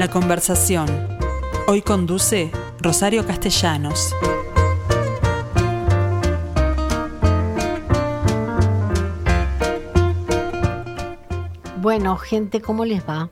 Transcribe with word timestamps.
La 0.00 0.08
conversación. 0.08 0.88
Hoy 1.68 1.82
conduce 1.82 2.50
Rosario 2.80 3.26
Castellanos. 3.26 4.14
Bueno, 11.82 12.16
gente, 12.16 12.62
¿cómo 12.62 12.86
les 12.86 13.06
va? 13.06 13.28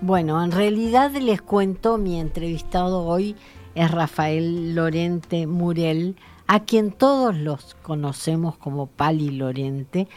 Bueno, 0.00 0.42
en 0.42 0.52
realidad 0.52 1.10
les 1.10 1.42
cuento, 1.42 1.98
mi 1.98 2.18
entrevistado 2.18 3.04
hoy 3.04 3.36
es 3.74 3.90
Rafael 3.90 4.74
Lorente 4.74 5.46
Murel, 5.46 6.16
a 6.46 6.60
quien 6.60 6.92
todos 6.92 7.36
los 7.36 7.76
conocemos 7.82 8.56
como 8.56 8.86
Pali 8.86 9.32
Lorente, 9.32 10.08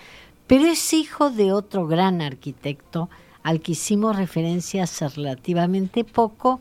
pero 0.47 0.64
es 0.64 0.93
hijo 0.93 1.29
de 1.29 1.52
otro 1.52 1.88
gran 1.88 2.21
arquitecto 2.21 3.10
al 3.43 3.61
que 3.61 3.74
hicimos 3.74 4.16
referencia 4.16 4.84
hace 4.84 5.07
relativamente 5.07 6.04
poco, 6.04 6.60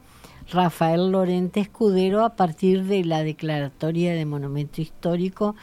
Rafael 0.50 1.10
Lorente 1.12 1.60
Escudero, 1.60 2.24
a 2.24 2.36
partir 2.36 2.84
de 2.84 3.04
la 3.04 3.22
declaratoria 3.22 4.14
de 4.14 4.24
monumento 4.24 4.80
histórico 4.80 5.54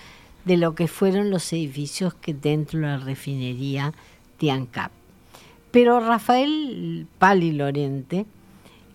de 0.46 0.58
lo 0.58 0.76
que 0.76 0.88
fueron 0.88 1.32
los 1.32 1.52
edificios 1.54 2.14
que 2.14 2.34
dentro 2.34 2.80
de 2.80 2.86
la 2.86 2.98
refinería 2.98 3.94
Tiancap. 4.38 4.92
Pero 5.72 6.00
Rafael 6.00 7.08
Pali 7.18 7.52
Lorente 7.52 8.26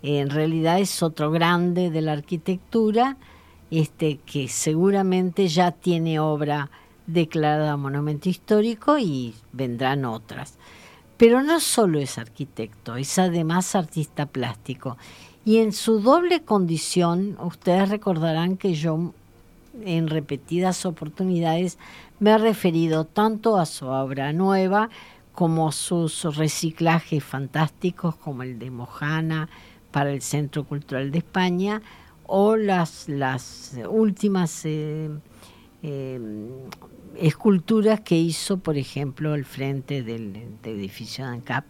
en 0.02 0.30
realidad 0.30 0.80
es 0.80 1.02
otro 1.02 1.30
grande 1.30 1.90
de 1.90 2.00
la 2.00 2.12
arquitectura, 2.12 3.16
este, 3.70 4.18
que 4.18 4.48
seguramente 4.48 5.48
ya 5.48 5.72
tiene 5.72 6.18
obra 6.20 6.70
declarada 7.06 7.76
monumento 7.76 8.28
histórico 8.28 8.98
y 8.98 9.34
vendrán 9.52 10.04
otras. 10.04 10.58
Pero 11.20 11.42
no 11.42 11.60
solo 11.60 11.98
es 11.98 12.16
arquitecto, 12.16 12.96
es 12.96 13.18
además 13.18 13.74
artista 13.74 14.24
plástico. 14.24 14.96
Y 15.44 15.58
en 15.58 15.74
su 15.74 16.00
doble 16.00 16.44
condición, 16.44 17.36
ustedes 17.42 17.90
recordarán 17.90 18.56
que 18.56 18.72
yo 18.72 19.12
en 19.84 20.08
repetidas 20.08 20.86
oportunidades 20.86 21.76
me 22.20 22.30
he 22.30 22.38
referido 22.38 23.04
tanto 23.04 23.58
a 23.58 23.66
su 23.66 23.86
obra 23.86 24.32
nueva 24.32 24.88
como 25.34 25.72
sus 25.72 26.24
reciclajes 26.36 27.22
fantásticos 27.22 28.16
como 28.16 28.42
el 28.42 28.58
de 28.58 28.70
Mojana 28.70 29.50
para 29.90 30.12
el 30.12 30.22
Centro 30.22 30.64
Cultural 30.64 31.10
de 31.10 31.18
España 31.18 31.82
o 32.26 32.56
las, 32.56 33.10
las 33.10 33.74
últimas 33.90 34.62
eh, 34.64 35.10
eh, 35.82 36.20
esculturas 37.16 38.00
que 38.00 38.16
hizo, 38.16 38.58
por 38.58 38.76
ejemplo, 38.76 39.32
al 39.32 39.44
frente 39.44 40.02
del, 40.02 40.36
edificio 40.64 41.24
de 41.24 41.30
ANCAP 41.32 41.64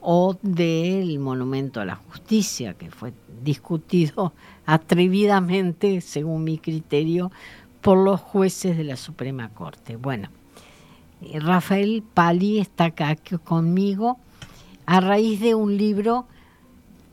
o 0.00 0.36
del 0.42 1.18
Monumento 1.18 1.80
a 1.80 1.84
la 1.84 1.96
Justicia, 1.96 2.74
que 2.74 2.90
fue 2.90 3.12
discutido 3.42 4.32
atrevidamente, 4.66 6.00
según 6.00 6.44
mi 6.44 6.58
criterio, 6.58 7.32
por 7.80 7.98
los 7.98 8.20
jueces 8.20 8.76
de 8.76 8.84
la 8.84 8.96
Suprema 8.96 9.48
Corte. 9.50 9.96
Bueno, 9.96 10.28
eh, 11.22 11.40
Rafael 11.40 12.02
Pali 12.14 12.58
está 12.58 12.86
acá 12.86 13.16
conmigo 13.44 14.18
a 14.86 15.00
raíz 15.00 15.40
de 15.40 15.54
un 15.54 15.76
libro 15.76 16.26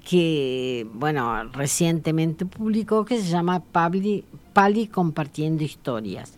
que, 0.08 0.86
bueno, 0.94 1.46
recientemente 1.46 2.46
publicó 2.46 3.06
que 3.06 3.22
se 3.22 3.30
llama 3.30 3.62
Pali, 3.62 4.26
Pali 4.54 4.88
Compartiendo 4.88 5.64
Historias. 5.64 6.38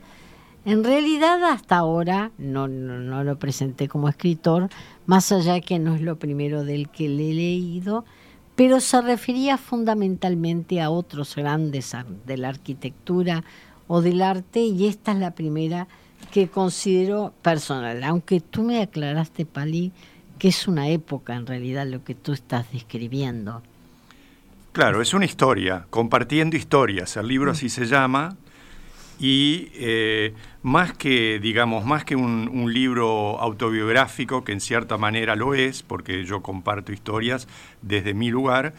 En 0.66 0.84
realidad 0.84 1.44
hasta 1.44 1.78
ahora 1.78 2.32
no, 2.40 2.68
no, 2.68 3.24
lo 3.24 3.38
presenté 3.38 3.88
como 3.88 4.10
escritor, 4.10 4.70
más 5.06 5.32
allá 5.32 5.62
que 5.62 5.78
no 5.78 5.94
es 5.94 6.02
lo 6.02 6.18
primero 6.18 6.64
del 6.64 6.90
que 6.90 7.08
le 7.08 7.30
he 7.30 7.34
leído, 7.34 8.04
pero 8.56 8.80
se 8.80 9.00
refería 9.02 9.58
fundamentalmente 9.58 10.82
a 10.82 10.90
otros 10.90 11.36
grandes 11.36 11.96
de 12.26 12.38
la 12.38 12.50
arquitectura 12.50 13.44
o 13.88 14.02
del 14.02 14.24
arte 14.24 14.62
y 14.62 14.88
esta 14.88 15.12
es 15.12 15.20
la 15.20 15.32
primera 15.32 15.88
que 16.32 16.48
considero 16.48 17.34
personal, 17.44 18.04
aunque 18.04 18.40
tú 18.40 18.64
me 18.64 18.82
aclaraste, 18.82 19.46
Pali, 19.46 19.92
que 20.40 20.48
es 20.48 20.68
una 20.68 20.90
época 20.90 21.36
en 21.36 21.46
realidad 21.46 21.86
lo 21.86 22.04
que 22.04 22.16
tú 22.16 22.34
estás 22.34 22.72
describiendo. 22.72 23.62
Claro, 24.76 25.02
es 25.02 25.14
una 25.14 25.24
historia, 25.24 25.86
compartiendo 25.90 26.58
historias, 26.58 27.16
el 27.16 27.30
libro 27.30 27.52
así 27.52 27.70
se 27.70 27.86
llama, 27.86 28.36
y 29.22 29.70
eh, 29.76 30.34
más 30.64 30.92
que, 30.92 31.40
digamos, 31.40 31.86
más 31.86 32.04
que 32.04 32.18
un, 32.18 32.74
libro 32.74 33.40
autobiográfico, 33.40 34.44
que 34.44 34.52
en 34.52 34.60
cierta 34.60 34.98
manera 34.98 35.38
lo 35.38 35.54
es, 35.54 35.82
porque 35.82 36.26
yo 36.26 36.42
comparto 36.42 36.92
historias 36.92 37.48
desde 37.82 38.14
mi 38.14 38.30
lugar, 38.30 38.74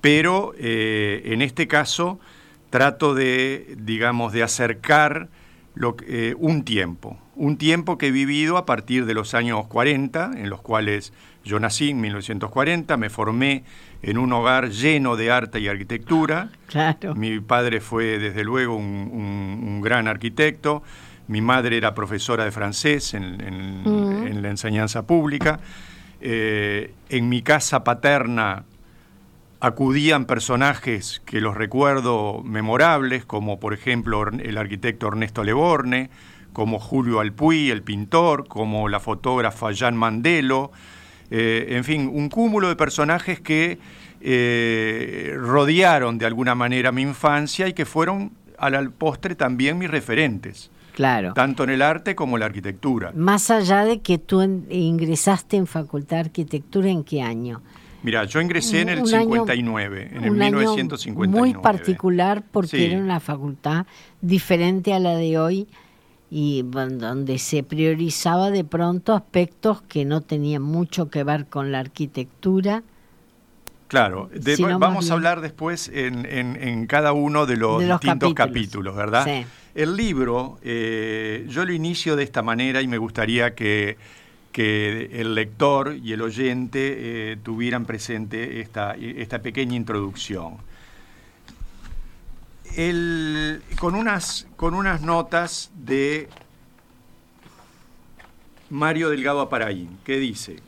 pero 0.00 0.54
eh, 0.56 1.20
en 1.26 1.42
este 1.42 1.68
caso 1.68 2.18
trato 2.70 3.14
de, 3.14 3.74
digamos, 3.76 4.32
de 4.32 4.44
acercar 4.44 5.28
lo, 5.74 5.96
eh, 6.06 6.34
un 6.38 6.64
tiempo, 6.64 7.18
un 7.34 7.56
tiempo 7.56 7.98
que 7.98 8.08
he 8.08 8.10
vivido 8.10 8.56
a 8.56 8.66
partir 8.66 9.06
de 9.06 9.14
los 9.14 9.34
años 9.34 9.66
40, 9.66 10.32
en 10.36 10.50
los 10.50 10.60
cuales 10.60 11.12
yo 11.44 11.58
nací 11.58 11.90
en 11.90 12.00
1940, 12.00 12.96
me 12.96 13.10
formé 13.10 13.64
en 14.02 14.18
un 14.18 14.32
hogar 14.32 14.70
lleno 14.70 15.16
de 15.16 15.30
arte 15.30 15.60
y 15.60 15.68
arquitectura. 15.68 16.50
Claro. 16.66 17.14
Mi 17.14 17.40
padre 17.40 17.80
fue, 17.80 18.18
desde 18.18 18.44
luego, 18.44 18.76
un, 18.76 19.80
gran 19.82 20.08
arquitecto. 20.08 20.82
Mi 21.28 21.40
madre 21.40 21.76
era 21.76 21.94
profesora 21.94 22.44
de 22.44 22.52
francés 22.52 23.14
en, 23.14 23.82
mm. 23.82 24.42
la 24.42 24.50
enseñanza 24.50 25.06
pública. 25.06 25.60
Eh, 26.20 26.94
en 27.08 27.28
mi 27.28 27.42
casa 27.42 27.82
paterna 27.82 28.64
acudían 29.62 30.24
personajes 30.24 31.22
que 31.24 31.40
los 31.40 31.56
recuerdo 31.56 32.42
memorables, 32.42 33.24
como 33.24 33.60
por 33.60 33.72
ejemplo 33.72 34.26
el 34.28 34.58
arquitecto 34.58 35.06
Ernesto 35.06 35.44
Leborne, 35.44 36.10
como 36.52 36.80
Julio 36.80 37.20
Alpuy, 37.20 37.70
el 37.70 37.82
pintor, 37.82 38.48
como 38.48 38.88
la 38.88 38.98
fotógrafa 38.98 39.70
Jean 39.70 39.96
Mandelo, 39.96 40.72
eh, 41.30 41.76
en 41.76 41.84
fin, 41.84 42.10
un 42.12 42.28
cúmulo 42.28 42.68
de 42.68 42.74
personajes 42.74 43.40
que 43.40 43.78
eh, 44.20 45.32
rodearon 45.38 46.18
de 46.18 46.26
alguna 46.26 46.56
manera 46.56 46.90
mi 46.90 47.02
infancia 47.02 47.68
y 47.68 47.72
que 47.72 47.86
fueron 47.86 48.32
al 48.58 48.90
postre 48.90 49.36
también 49.36 49.78
mis 49.78 49.90
referentes. 49.90 50.72
Claro. 50.96 51.34
Tanto 51.34 51.62
en 51.62 51.70
el 51.70 51.82
arte 51.82 52.16
como 52.16 52.36
en 52.36 52.40
la 52.40 52.46
arquitectura. 52.46 53.12
Más 53.14 53.48
allá 53.50 53.84
de 53.84 54.00
que 54.00 54.18
tú 54.18 54.42
ingresaste 54.42 55.56
en 55.56 55.68
Facultad 55.68 56.16
de 56.16 56.22
Arquitectura, 56.22 56.90
¿en 56.90 57.04
qué 57.04 57.22
año? 57.22 57.62
Mira, 58.02 58.24
yo 58.24 58.40
ingresé 58.40 58.80
en 58.80 58.88
el 58.88 59.06
59, 59.06 60.10
en 60.12 60.24
el 60.24 60.30
1959. 60.32 61.38
muy 61.38 61.54
particular 61.54 62.42
porque 62.50 62.86
era 62.86 62.98
una 62.98 63.20
facultad 63.20 63.86
diferente 64.20 64.92
a 64.92 64.98
la 64.98 65.16
de 65.16 65.38
hoy 65.38 65.68
y 66.30 66.62
donde 66.62 67.38
se 67.38 67.62
priorizaba 67.62 68.50
de 68.50 68.64
pronto 68.64 69.14
aspectos 69.14 69.82
que 69.82 70.04
no 70.04 70.22
tenían 70.22 70.62
mucho 70.62 71.10
que 71.10 71.24
ver 71.24 71.46
con 71.46 71.70
la 71.70 71.80
arquitectura. 71.80 72.82
Claro, 73.86 74.30
vamos 74.78 75.10
a 75.10 75.12
hablar 75.12 75.42
después 75.42 75.90
en, 75.92 76.86
cada 76.86 77.12
uno 77.12 77.44
de 77.44 77.58
los, 77.58 77.82
distintos 77.82 78.32
capítulos, 78.32 78.96
¿verdad? 78.96 79.44
El 79.74 79.96
libro, 79.96 80.58
eh, 80.62 81.46
yo 81.48 81.64
lo 81.64 81.72
inicio 81.72 82.16
de 82.16 82.24
esta 82.24 82.42
manera 82.42 82.82
y 82.82 82.88
me 82.88 82.98
gustaría 82.98 83.54
que 83.54 83.96
que 84.52 85.08
el 85.20 85.34
lector 85.34 85.96
y 85.96 86.12
el 86.12 86.22
oyente 86.22 87.32
eh, 87.32 87.36
tuvieran 87.42 87.86
presente 87.86 88.60
esta, 88.60 88.94
esta 88.94 89.40
pequeña 89.40 89.74
introducción. 89.74 90.58
con, 93.80 93.94
unas, 93.94 94.46
con 94.56 94.74
unas 94.74 95.00
notas 95.00 95.70
de 95.74 96.28
Mario 98.70 99.10
Delgado 99.10 99.40
Aparaín, 99.40 99.98
que 100.04 100.18
dice, 100.18 100.60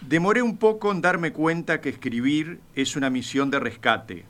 demoré 0.00 0.42
un 0.42 0.56
poco 0.56 0.90
en 0.92 1.02
darme 1.02 1.32
cuenta 1.32 1.80
que 1.80 1.90
escribir 1.90 2.60
es 2.74 2.96
una 2.96 3.10
misión 3.10 3.50
de 3.50 3.60
rescate, 3.60 4.24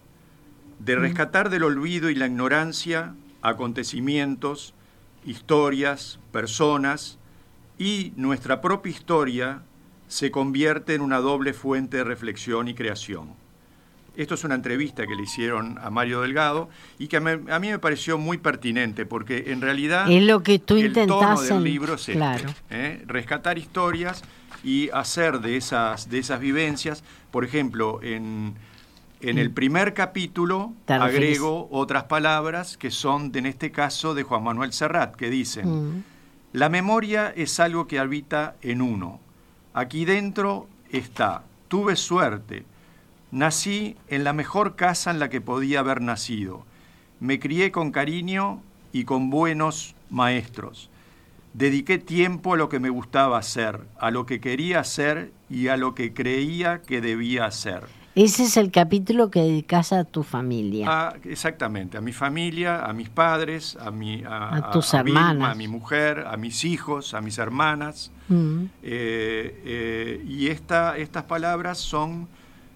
de 0.78 0.96
rescatar 0.96 1.48
del 1.48 1.62
olvido 1.62 2.10
y 2.10 2.16
la 2.16 2.26
ignorancia 2.26 3.14
acontecimientos, 3.40 4.74
historias, 5.24 6.18
personas, 6.32 7.18
y 7.82 8.12
nuestra 8.14 8.60
propia 8.60 8.92
historia 8.92 9.62
se 10.06 10.30
convierte 10.30 10.94
en 10.94 11.00
una 11.00 11.18
doble 11.18 11.52
fuente 11.52 11.96
de 11.96 12.04
reflexión 12.04 12.68
y 12.68 12.74
creación. 12.74 13.30
Esto 14.16 14.34
es 14.34 14.44
una 14.44 14.54
entrevista 14.54 15.04
que 15.04 15.16
le 15.16 15.24
hicieron 15.24 15.78
a 15.82 15.90
Mario 15.90 16.20
Delgado 16.20 16.68
y 17.00 17.08
que 17.08 17.16
a 17.16 17.20
mí, 17.20 17.68
me 17.70 17.78
pareció 17.80 18.18
muy 18.18 18.38
pertinente 18.38 19.04
porque 19.04 19.50
en 19.50 19.60
realidad 19.60 20.08
es 20.08 20.22
lo 20.22 20.44
que 20.44 20.60
tú 20.60 20.76
el 20.76 20.92
tono 20.92 21.40
del 21.40 21.64
libro 21.64 21.94
es 21.94 22.08
este, 22.08 22.46
¿eh? 22.70 23.02
rescatar 23.06 23.58
historias 23.58 24.22
y 24.62 24.88
hacer 24.90 25.40
de 25.40 25.56
esas, 25.56 26.08
de 26.08 26.20
esas 26.20 26.38
vivencias, 26.38 27.02
por 27.32 27.44
ejemplo, 27.44 28.00
en, 28.00 28.54
en 29.22 29.38
el 29.38 29.50
mm. 29.50 29.54
primer 29.54 29.92
capítulo 29.92 30.72
agrego 30.86 31.68
otras 31.72 32.04
palabras 32.04 32.76
que 32.76 32.92
son, 32.92 33.32
en 33.34 33.46
este 33.46 33.72
caso, 33.72 34.14
de 34.14 34.22
Juan 34.22 34.44
Manuel 34.44 34.72
Serrat, 34.72 35.16
que 35.16 35.30
dicen... 35.30 35.96
Mm. 35.98 36.11
La 36.52 36.68
memoria 36.68 37.32
es 37.34 37.60
algo 37.60 37.86
que 37.86 37.98
habita 37.98 38.56
en 38.62 38.82
uno. 38.82 39.20
Aquí 39.72 40.04
dentro 40.04 40.68
está, 40.90 41.44
tuve 41.68 41.96
suerte, 41.96 42.64
Nací 43.32 43.96
en 44.08 44.24
la 44.24 44.34
mejor 44.34 44.76
casa 44.76 45.10
en 45.10 45.18
la 45.18 45.30
que 45.30 45.40
podía 45.40 45.80
haber 45.80 46.02
nacido. 46.02 46.66
Me 47.18 47.40
crié 47.40 47.72
con 47.72 47.90
cariño 47.90 48.60
y 48.92 49.04
con 49.04 49.30
buenos 49.30 49.94
maestros. 50.10 50.90
Dediqué 51.54 51.96
tiempo 51.96 52.52
a 52.52 52.56
lo 52.58 52.68
que 52.68 52.78
me 52.78 52.90
gustaba 52.90 53.38
hacer, 53.38 53.80
a 53.98 54.10
lo 54.10 54.26
que 54.26 54.38
quería 54.38 54.80
hacer 54.80 55.32
y 55.48 55.68
a 55.68 55.78
lo 55.78 55.94
que 55.94 56.12
creía 56.12 56.82
que 56.82 57.00
debía 57.00 57.46
hacer. 57.46 57.84
Ese 58.14 58.44
es 58.44 58.58
el 58.58 58.70
capítulo 58.70 59.30
que 59.30 59.40
dedicas 59.40 59.92
a 59.92 60.04
tu 60.04 60.22
familia. 60.22 60.86
Ah, 60.88 61.14
exactamente, 61.24 61.96
a 61.96 62.02
mi 62.02 62.12
familia, 62.12 62.84
a 62.84 62.92
mis 62.92 63.08
padres, 63.08 63.76
a, 63.80 63.90
mi, 63.90 64.22
a, 64.26 64.70
tus 64.70 64.92
hermanas, 64.92 65.52
a 65.52 65.54
mi 65.54 65.66
mujer, 65.66 66.26
a 66.26 66.36
mis 66.36 66.64
hijos, 66.64 67.14
a 67.14 67.22
mis 67.22 67.38
hermanas. 67.38 68.10
Mm. 68.28 68.64
Eh, 68.82 69.62
eh, 69.64 70.24
y 70.28 70.48
esta, 70.48 70.98
estas 70.98 71.24
palabras 71.24 71.78
son 71.78 72.28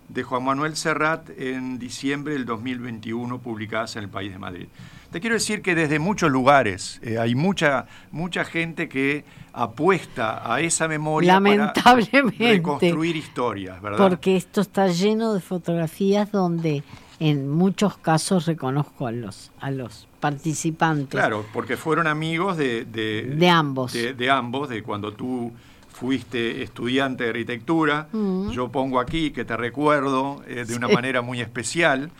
de 0.08 0.22
Juan 0.22 0.44
Manuel 0.44 0.74
Serrat 0.76 1.28
en 1.36 1.78
diciembre 1.78 2.32
del 2.32 2.46
2021, 2.46 3.38
publicadas 3.38 3.96
en 3.96 4.04
el 4.04 4.08
País 4.08 4.32
de 4.32 4.38
Madrid. 4.38 4.68
Te 5.10 5.20
quiero 5.20 5.34
decir 5.34 5.62
que 5.62 5.74
desde 5.74 5.98
muchos 5.98 6.30
lugares 6.30 7.00
eh, 7.02 7.18
hay 7.18 7.34
mucha, 7.34 7.86
mucha 8.10 8.44
gente 8.44 8.88
que 8.88 9.24
apuesta 9.52 10.52
a 10.52 10.60
esa 10.60 10.86
memoria 10.88 11.34
Lamentablemente, 11.34 12.36
para 12.36 12.50
reconstruir 12.50 13.16
historias, 13.16 13.80
¿verdad? 13.80 13.98
Porque 13.98 14.36
esto 14.36 14.60
está 14.60 14.88
lleno 14.88 15.32
de 15.32 15.40
fotografías 15.40 16.30
donde 16.30 16.82
en 17.18 17.48
muchos 17.48 17.96
casos 17.96 18.46
reconozco 18.46 19.06
a 19.06 19.12
los, 19.12 19.50
a 19.60 19.70
los 19.70 20.06
participantes. 20.20 21.08
Claro, 21.08 21.46
porque 21.52 21.76
fueron 21.76 22.06
amigos 22.06 22.56
de, 22.56 22.84
de, 22.84 23.48
ambos. 23.48 23.92
De, 23.92 24.30
ambos, 24.30 24.68
de 24.68 24.82
cuando 24.82 25.12
tú 25.12 25.52
fuiste 25.88 26.62
estudiante 26.62 27.24
de 27.24 27.30
arquitectura. 27.30 28.08
Mm. 28.12 28.50
Yo 28.50 28.70
pongo 28.70 29.00
aquí 29.00 29.30
que 29.30 29.46
te 29.46 29.56
recuerdo 29.56 30.42
eh, 30.46 30.64
de 30.66 30.76
una 30.76 30.88
manera 30.88 31.22
muy 31.22 31.40
especial 31.40 32.10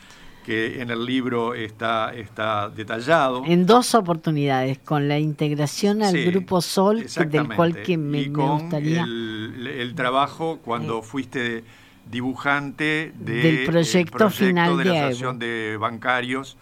que 0.46 0.81
en 0.81 0.90
el 0.90 1.04
libro 1.04 1.54
está, 1.54 2.14
está 2.14 2.69
detallado. 2.69 3.43
En 3.44 3.66
dos 3.66 3.96
oportunidades, 3.96 4.78
con 4.78 5.08
la 5.08 5.19
integración 5.19 6.04
al 6.04 6.25
grupo 6.25 6.60
Sol, 6.60 7.04
del 7.28 7.48
cual 7.48 7.82
que 7.82 7.96
me, 7.98 8.28
gustaría... 8.28 9.02
El, 9.02 9.93
trabajo 9.96 10.60
cuando 10.64 11.02
fuiste 11.02 11.64
dibujante 12.08 13.12
del 13.19 13.66
proyecto, 13.66 14.31
final 14.31 14.78
de, 14.78 14.84
la 14.84 14.93
Asociación 14.93 15.40
de 15.40 15.76
Bancarios 15.81 16.56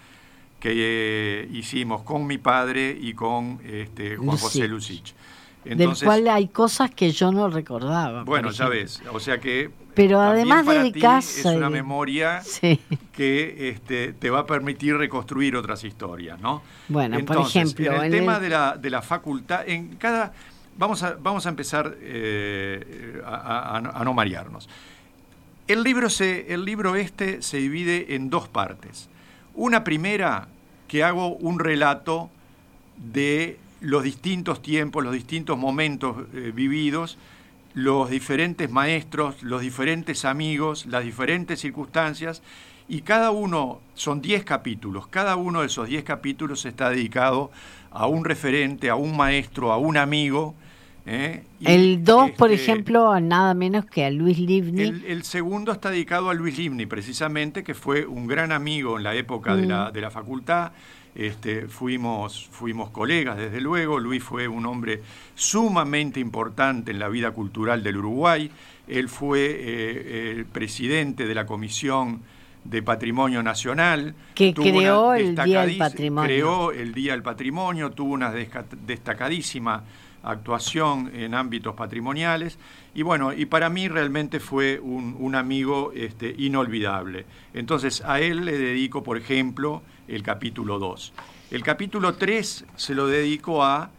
que 0.58 0.72
eh, 0.74 1.48
hicimos 1.52 2.00
con 2.04 2.26
mi 2.26 2.38
padre 2.38 2.96
y 2.98 3.12
con 3.12 3.60
este, 3.66 4.16
Juan 4.16 4.38
José 4.38 4.66
Lucich. 4.66 5.14
del 5.62 5.90
cual 6.02 6.26
hay 6.28 6.48
cosas 6.48 6.90
que 6.90 7.10
yo 7.10 7.30
no 7.32 7.50
recordaba. 7.50 8.24
Bueno, 8.24 8.50
ya 8.50 8.66
ves, 8.66 9.02
o 9.12 9.20
sea 9.20 9.38
que 9.38 9.83
pero 9.94 10.20
además 10.20 10.66
de 10.66 10.92
casa. 10.92 11.50
Es 11.50 11.56
una 11.56 11.70
memoria 11.70 12.42
que 13.12 13.68
este, 13.70 14.12
te 14.12 14.30
va 14.30 14.40
a 14.40 14.46
permitir 14.46 14.96
reconstruir 14.96 15.56
otras 15.56 15.84
historias, 15.84 16.40
¿no? 16.40 16.62
Bueno, 16.88 17.18
por 17.24 17.38
ejemplo. 17.38 17.92
En 17.94 18.04
el 18.04 18.10
tema 18.10 18.40
De, 18.40 18.48
la, 18.48 18.76
de 18.76 18.90
la 18.90 19.02
facultad, 19.02 19.68
en 19.68 19.96
cada. 19.96 20.32
Vamos 20.76 21.02
a, 21.04 21.14
vamos 21.14 21.46
a 21.46 21.48
empezar 21.48 21.96
eh, 22.00 23.22
a, 23.24 24.02
no 24.04 24.12
marearnos. 24.12 24.68
El 25.68 25.82
libro, 25.82 26.10
se, 26.10 26.52
el 26.52 26.64
libro 26.64 26.96
este 26.96 27.40
se 27.42 27.58
divide 27.58 28.16
en 28.16 28.28
dos 28.28 28.48
partes. 28.48 29.08
Una 29.54 29.84
primera, 29.84 30.48
que 30.88 31.04
hago 31.04 31.28
un 31.36 31.60
relato 31.60 32.28
de 32.96 33.58
los 33.80 34.02
distintos 34.02 34.62
tiempos, 34.62 35.04
los 35.04 35.12
distintos 35.12 35.56
momentos 35.56 36.26
eh, 36.34 36.52
vividos 36.52 37.18
los 37.74 38.08
diferentes 38.08 38.70
maestros, 38.70 39.42
los 39.42 39.60
diferentes 39.60 40.24
amigos, 40.24 40.86
las 40.86 41.04
diferentes 41.04 41.60
circunstancias, 41.60 42.42
y 42.88 43.00
cada 43.00 43.30
uno, 43.30 43.80
son 43.94 44.20
10 44.20 44.44
capítulos, 44.44 45.06
cada 45.08 45.36
uno 45.36 45.60
de 45.60 45.66
esos 45.66 45.88
10 45.88 46.04
capítulos 46.04 46.64
está 46.66 46.90
dedicado 46.90 47.50
a 47.90 48.06
un 48.06 48.24
referente, 48.24 48.90
a 48.90 48.94
un 48.94 49.16
maestro, 49.16 49.72
a 49.72 49.78
un 49.78 49.96
amigo. 49.96 50.54
¿eh? 51.06 51.44
El 51.64 52.04
2, 52.04 52.32
por 52.32 52.50
este, 52.52 52.62
ejemplo, 52.62 53.10
a 53.10 53.20
nada 53.20 53.54
menos 53.54 53.86
que 53.86 54.04
a 54.04 54.10
Luis 54.10 54.38
Livni. 54.38 54.82
El, 54.82 55.24
segundo 55.24 55.72
está 55.72 55.90
dedicado 55.90 56.28
a 56.28 56.34
Luis 56.34 56.58
Livni, 56.58 56.86
precisamente, 56.86 57.64
que 57.64 57.74
fue 57.74 58.06
un 58.06 58.26
gran 58.26 58.52
amigo 58.52 58.98
en 58.98 59.04
la 59.04 59.14
época 59.14 59.56
de, 59.56 59.66
la, 59.66 59.88
mm. 59.88 59.92
de 59.92 60.00
la 60.00 60.10
facultad 60.10 60.72
este, 61.14 61.68
fuimos, 61.68 62.48
fuimos 62.50 62.90
colegas, 62.90 63.36
desde 63.36 63.60
luego. 63.60 64.00
Luis 64.00 64.22
fue 64.22 64.48
un 64.48 64.66
hombre 64.66 65.02
sumamente 65.34 66.20
importante 66.20 66.90
en 66.90 66.98
la 66.98 67.08
vida 67.08 67.30
cultural 67.30 67.82
del 67.82 67.98
Uruguay. 67.98 68.50
Él 68.88 69.08
fue 69.08 69.40
eh, 69.40 70.32
el 70.36 70.46
presidente 70.46 71.26
de 71.26 71.34
la 71.34 71.46
Comisión 71.46 72.22
de 72.64 72.82
Patrimonio 72.82 73.42
Nacional. 73.42 74.14
Que 74.34 74.52
creó 74.52 75.14
el 75.14 75.36
Día 75.36 75.66
del 75.66 75.78
Patrimonio. 75.78 76.28
Creó 76.28 76.72
el 76.72 76.92
Día 76.92 77.12
del 77.12 77.22
Patrimonio, 77.22 77.90
tuvo 77.90 78.12
una 78.14 78.32
destacadísima 78.32 79.84
actuación 80.24 81.10
en 81.14 81.34
ámbitos 81.34 81.74
patrimoniales. 81.74 82.58
Y 82.94 83.02
bueno, 83.02 83.32
y 83.32 83.46
para 83.46 83.68
mí 83.68 83.88
realmente 83.88 84.40
fue 84.40 84.80
un, 84.80 85.34
amigo 85.34 85.92
este, 85.94 86.34
inolvidable. 86.38 87.26
Entonces 87.52 88.02
a 88.04 88.20
él 88.20 88.44
le 88.44 88.56
dedico, 88.58 89.02
por 89.02 89.18
ejemplo, 89.18 89.82
el 90.08 90.22
capítulo 90.22 90.78
2. 90.78 91.12
El 91.50 91.62
capítulo 91.62 92.14
3 92.14 92.64
se 92.76 92.94
lo 92.94 93.06
dedico 93.06 93.64
a... 93.64 93.90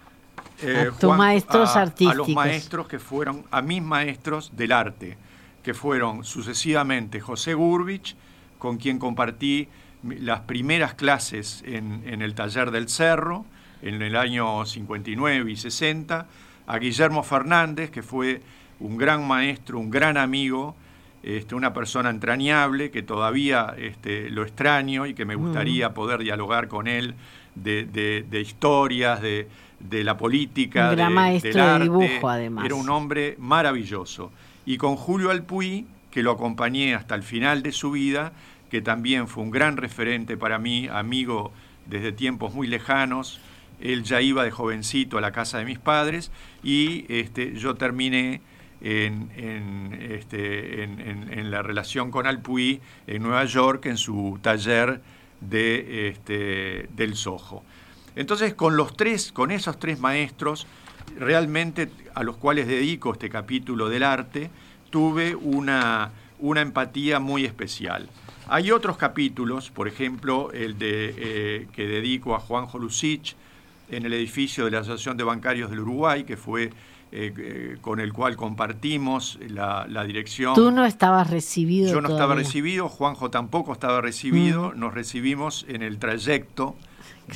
Eh, 0.61 0.89
maestros 1.01 1.75
artísticos. 1.75 2.13
A 2.13 2.17
los 2.17 2.29
maestros 2.29 2.87
que 2.87 2.99
fueron, 2.99 3.43
a 3.51 3.61
mis 3.61 3.81
maestros 3.81 4.51
del 4.55 4.71
arte, 4.71 5.17
que 5.63 5.73
fueron 5.73 6.23
sucesivamente 6.23 7.19
José 7.19 7.53
Gurbich, 7.53 8.15
con 8.57 8.77
quien 8.77 8.99
compartí 8.99 9.67
las 10.03 10.41
primeras 10.41 10.93
clases 10.93 11.63
en, 11.65 12.03
en 12.05 12.21
el 12.21 12.35
taller 12.35 12.71
del 12.71 12.87
Cerro, 12.89 13.45
en 13.81 14.01
el 14.01 14.15
año 14.15 14.65
59 14.65 15.51
y 15.51 15.57
60, 15.57 16.27
a 16.67 16.77
Guillermo 16.77 17.23
Fernández, 17.23 17.91
que 17.91 18.01
fue 18.01 18.41
un 18.79 18.97
gran 18.97 19.27
maestro, 19.27 19.79
un 19.79 19.89
gran 19.89 20.17
amigo, 20.17 20.75
este, 21.25 21.55
una 21.55 21.73
persona 21.73 22.11
entrañable 22.11 22.91
que 22.91 23.01
todavía 23.01 23.73
este, 23.79 24.29
lo 24.29 24.43
extraño 24.43 25.07
y 25.07 25.15
que 25.15 25.25
me 25.25 25.33
gustaría 25.33 25.91
poder 25.95 26.19
dialogar 26.19 26.67
con 26.67 26.87
él 26.87 27.15
de, 27.55 28.43
historias, 28.45 29.21
de, 29.23 29.47
la 30.03 30.17
política, 30.17 30.89
un 30.91 30.95
gran 30.95 31.13
maestro 31.13 31.65
de 31.65 31.79
dibujo 31.79 32.29
además. 32.29 32.63
Era 32.65 32.75
un 32.75 32.87
hombre 32.91 33.35
maravilloso. 33.39 34.31
Y 34.67 34.77
con 34.77 34.95
Julio 34.97 35.31
Alpuí, 35.31 35.87
que 36.11 36.21
lo 36.21 36.29
acompañé 36.29 36.93
hasta 36.93 37.15
el 37.15 37.23
final 37.23 37.63
de 37.63 37.71
su 37.71 37.89
vida, 37.89 38.31
que 38.69 38.83
también 38.83 39.27
fue 39.27 39.41
un 39.41 39.49
gran 39.49 39.77
referente 39.77 40.37
para 40.37 40.59
mí, 40.59 40.87
amigo 40.91 41.51
desde 41.87 42.11
tiempos 42.11 42.53
muy 42.53 42.67
lejanos. 42.67 43.39
Él 43.81 44.03
ya 44.03 44.21
iba 44.21 44.43
de 44.43 44.51
jovencito 44.51 45.17
a 45.17 45.21
la 45.21 45.31
casa 45.31 45.57
de 45.57 45.65
mis 45.65 45.79
padres 45.79 46.31
y 46.63 47.05
este, 47.09 47.55
yo 47.55 47.73
terminé 47.73 48.41
en, 48.81 49.97
este, 50.09 50.83
en, 50.83 51.51
la 51.51 51.61
relación 51.61 52.11
con 52.11 52.27
Alpuy 52.27 52.81
en 53.07 53.23
Nueva 53.23 53.45
York, 53.45 53.85
en 53.85 53.97
su 53.97 54.39
taller 54.41 55.01
de, 55.41 56.09
este, 56.09 56.89
del 56.95 57.15
Soho. 57.15 57.63
Entonces, 58.15 58.53
con, 58.53 58.77
los 58.77 58.95
tres, 58.95 59.31
con 59.31 59.51
esos 59.51 59.79
tres 59.79 59.99
maestros, 59.99 60.67
realmente 61.17 61.89
a 62.13 62.23
los 62.23 62.37
cuales 62.37 62.67
dedico 62.67 63.13
este 63.13 63.29
capítulo 63.29 63.89
del 63.89 64.03
arte, 64.03 64.49
tuve 64.89 65.35
una, 65.35 66.11
una 66.39 66.61
empatía 66.61 67.19
muy 67.19 67.45
especial. 67.45 68.09
Hay 68.47 68.71
otros 68.71 68.97
capítulos, 68.97 69.71
por 69.71 69.87
ejemplo, 69.87 70.51
el 70.51 70.77
de, 70.77 71.15
eh, 71.17 71.67
que 71.73 71.87
dedico 71.87 72.35
a 72.35 72.39
Juanjo 72.39 72.77
Lucich 72.77 73.35
en 73.89 74.05
el 74.05 74.13
edificio 74.13 74.65
de 74.65 74.71
la 74.71 74.79
Asociación 74.79 75.17
de 75.17 75.23
Bancarios 75.23 75.69
del 75.69 75.79
Uruguay, 75.79 76.23
que 76.23 76.37
fue 76.37 76.71
eh, 77.17 77.33
eh, 77.37 77.77
con 77.79 78.01
el 78.01 78.11
cual 78.11 78.35
compartimos 78.35 79.39
la, 79.47 79.85
dirección. 80.05 80.53
Tú 80.53 80.69
no 80.69 80.85
estabas 80.85 81.29
recibido. 81.29 81.89
Yo 81.89 82.01
no 82.01 82.09
estaba 82.09 82.35
recibido, 82.35 82.89
Juanjo 82.89 83.29
tampoco 83.29 83.71
estaba 83.71 84.01
recibido, 84.01 84.73
mm. 84.75 84.79
nos 84.79 84.93
recibimos 84.93 85.65
en 85.69 85.81
el 85.81 85.97
trayecto 85.97 86.75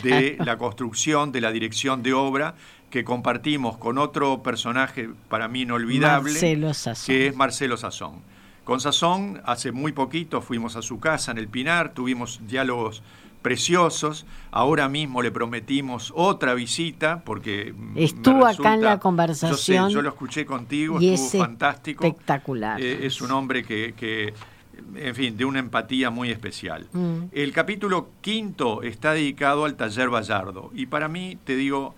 de 0.03 0.35
la 0.43 0.57
construcción 0.57 1.31
de 1.31 1.39
la 1.39 1.53
dirección 1.53 2.03
de 2.03 2.11
obra 2.11 2.55
que 2.89 3.05
compartimos 3.05 3.77
con 3.77 3.97
otro 3.99 4.43
personaje 4.43 5.11
para 5.29 5.47
mí 5.47 5.61
inolvidable, 5.61 6.37
que 7.05 7.27
es 7.27 7.35
Marcelo 7.37 7.77
Sazón. 7.77 8.15
Con 8.65 8.81
Sazón, 8.81 9.41
hace 9.45 9.71
muy 9.71 9.93
poquito 9.93 10.41
fuimos 10.41 10.75
a 10.75 10.81
su 10.81 10.99
casa 10.99 11.31
en 11.31 11.37
el 11.37 11.47
Pinar, 11.47 11.93
tuvimos 11.93 12.41
diálogos 12.49 13.01
preciosos. 13.41 14.25
Ahora 14.51 14.89
mismo 14.89 15.21
le 15.21 15.31
prometimos 15.31 16.11
otra 16.15 16.53
visita 16.53 17.21
porque 17.23 17.73
estuvo 17.95 18.45
acá 18.45 18.73
en 18.73 18.81
la 18.81 18.99
conversación. 18.99 19.89
Yo, 19.89 20.01
lo 20.01 20.09
escuché 20.09 20.45
contigo, 20.45 20.99
estuvo 20.99 21.43
fantástico. 21.43 22.05
Espectacular. 22.05 22.81
Eh, 22.81 23.05
es 23.05 23.21
un 23.21 23.31
hombre 23.31 23.63
que, 23.63 24.33
en 24.95 25.15
fin, 25.15 25.37
de 25.37 25.45
una 25.45 25.59
empatía 25.59 26.09
muy 26.09 26.31
especial. 26.31 26.87
Mm. 26.91 27.25
El 27.31 27.51
capítulo 27.51 28.09
quinto 28.21 28.83
está 28.83 29.13
dedicado 29.13 29.65
al 29.65 29.75
taller 29.75 30.09
Vallardo 30.09 30.71
y 30.73 30.87
para 30.87 31.07
mí, 31.07 31.37
te 31.43 31.55
digo, 31.55 31.95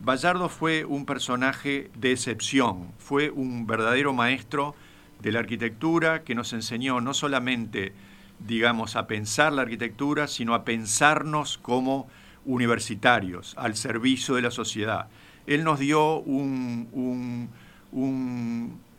Vallardo 0.00 0.48
fue 0.48 0.84
un 0.84 1.06
personaje 1.06 1.90
de 1.96 2.12
excepción, 2.12 2.92
fue 2.98 3.30
un 3.30 3.66
verdadero 3.66 4.12
maestro 4.12 4.74
de 5.20 5.32
la 5.32 5.40
arquitectura 5.40 6.22
que 6.22 6.34
nos 6.34 6.52
enseñó 6.52 7.00
no 7.00 7.14
solamente, 7.14 7.92
digamos, 8.38 8.96
a 8.96 9.06
pensar 9.06 9.52
la 9.52 9.62
arquitectura, 9.62 10.26
sino 10.26 10.54
a 10.54 10.64
pensarnos 10.64 11.58
como 11.58 12.08
universitarios, 12.44 13.54
al 13.56 13.76
servicio 13.76 14.34
de 14.34 14.42
la 14.42 14.50
sociedad. 14.50 15.08
Él 15.46 15.64
nos 15.64 15.78
dio 15.78 16.18
un, 16.18 17.48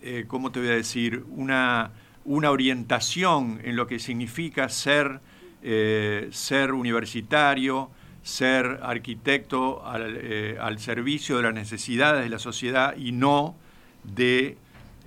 eh, 0.01 0.25
¿cómo 0.27 0.51
te 0.51 0.59
voy 0.59 0.69
a 0.69 0.73
decir? 0.73 1.23
Una, 1.29 1.91
una 2.23 2.51
orientación 2.51 3.59
en 3.63 3.75
lo 3.75 3.87
que 3.87 3.99
significa 3.99 4.69
ser, 4.69 5.19
eh, 5.63 6.29
ser 6.31 6.71
universitario, 6.71 7.89
ser 8.23 8.79
arquitecto 8.81 9.83
eh, 9.97 10.57
al, 10.59 10.79
servicio 10.79 11.37
de 11.37 11.43
las 11.43 11.53
necesidades 11.53 12.23
de 12.23 12.29
la 12.29 12.39
sociedad 12.39 12.95
y 12.97 13.11
no 13.11 13.55
de 14.03 14.57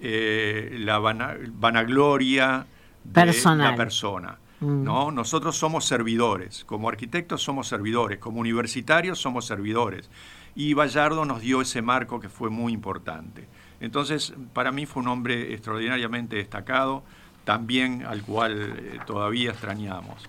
la 0.00 1.00
vanagloria 1.00 2.66
de 3.12 3.56
la 3.56 3.76
persona. 3.76 4.38
Mm. 4.60 4.84
¿no? 4.84 5.10
Nosotros 5.10 5.56
somos 5.56 5.84
servidores, 5.84 6.64
como 6.64 6.88
arquitectos 6.88 7.42
somos 7.42 7.68
servidores, 7.68 8.18
como 8.18 8.40
universitarios 8.40 9.18
somos 9.18 9.46
servidores. 9.46 10.10
Y 10.54 10.74
Vallardo 10.74 11.24
nos 11.24 11.40
dio 11.40 11.60
ese 11.60 11.82
marco 11.82 12.18
que 12.18 12.28
fue 12.28 12.50
muy 12.50 12.72
importante. 12.72 13.46
Entonces, 13.80 14.34
para 14.52 14.72
mí 14.72 14.86
fue 14.86 15.02
un 15.02 15.08
hombre 15.08 15.54
extraordinariamente 15.54 16.36
destacado, 16.36 17.04
también 17.44 18.04
al 18.04 18.22
cual 18.22 18.74
eh, 18.76 18.98
todavía 19.06 19.50
extrañamos. 19.50 20.24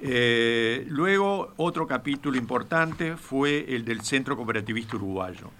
Eh, 0.00 0.86
luego, 0.88 1.52
otro 1.56 1.86
capítulo 1.86 2.36
importante 2.36 3.16
fue 3.16 3.74
el 3.74 3.84
del 3.84 4.02
Centro 4.02 4.36
Cooperativista 4.36 4.96
Uruguayo. 4.96 5.50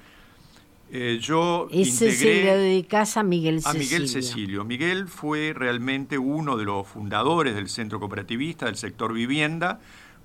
Eh, 0.96 1.18
yo 1.20 1.66
Ese 1.72 2.12
se 2.12 2.44
lo 2.44 2.52
dedicas 2.52 3.16
a 3.16 3.24
Miguel 3.24 3.60
Cecilio. 3.60 3.76
A 3.76 3.82
Miguel 3.82 4.08
Cecilio. 4.08 4.64
Miguel 4.64 5.08
fue 5.08 5.52
realmente 5.52 6.18
uno 6.18 6.56
de 6.56 6.64
los 6.64 6.86
fundadores 6.86 7.56
del 7.56 7.68
Centro 7.68 7.98
Cooperativista 7.98 8.66
del 8.66 8.76
sector 8.76 9.12
vivienda, 9.12 9.80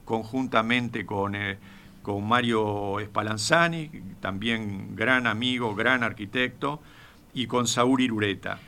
conjuntamente 0.06 1.08
con, 1.08 1.34
eh, 1.34 1.58
con 2.04 2.28
Mario 2.28 2.98
Spallanzani, 3.04 3.90
también 4.20 4.96
gran 4.96 5.26
amigo, 5.26 5.74
gran 5.74 6.04
arquitecto, 6.04 6.80
y 7.34 7.48
con 7.48 7.66
Saúl 7.66 8.02
Irureta. 8.02 8.60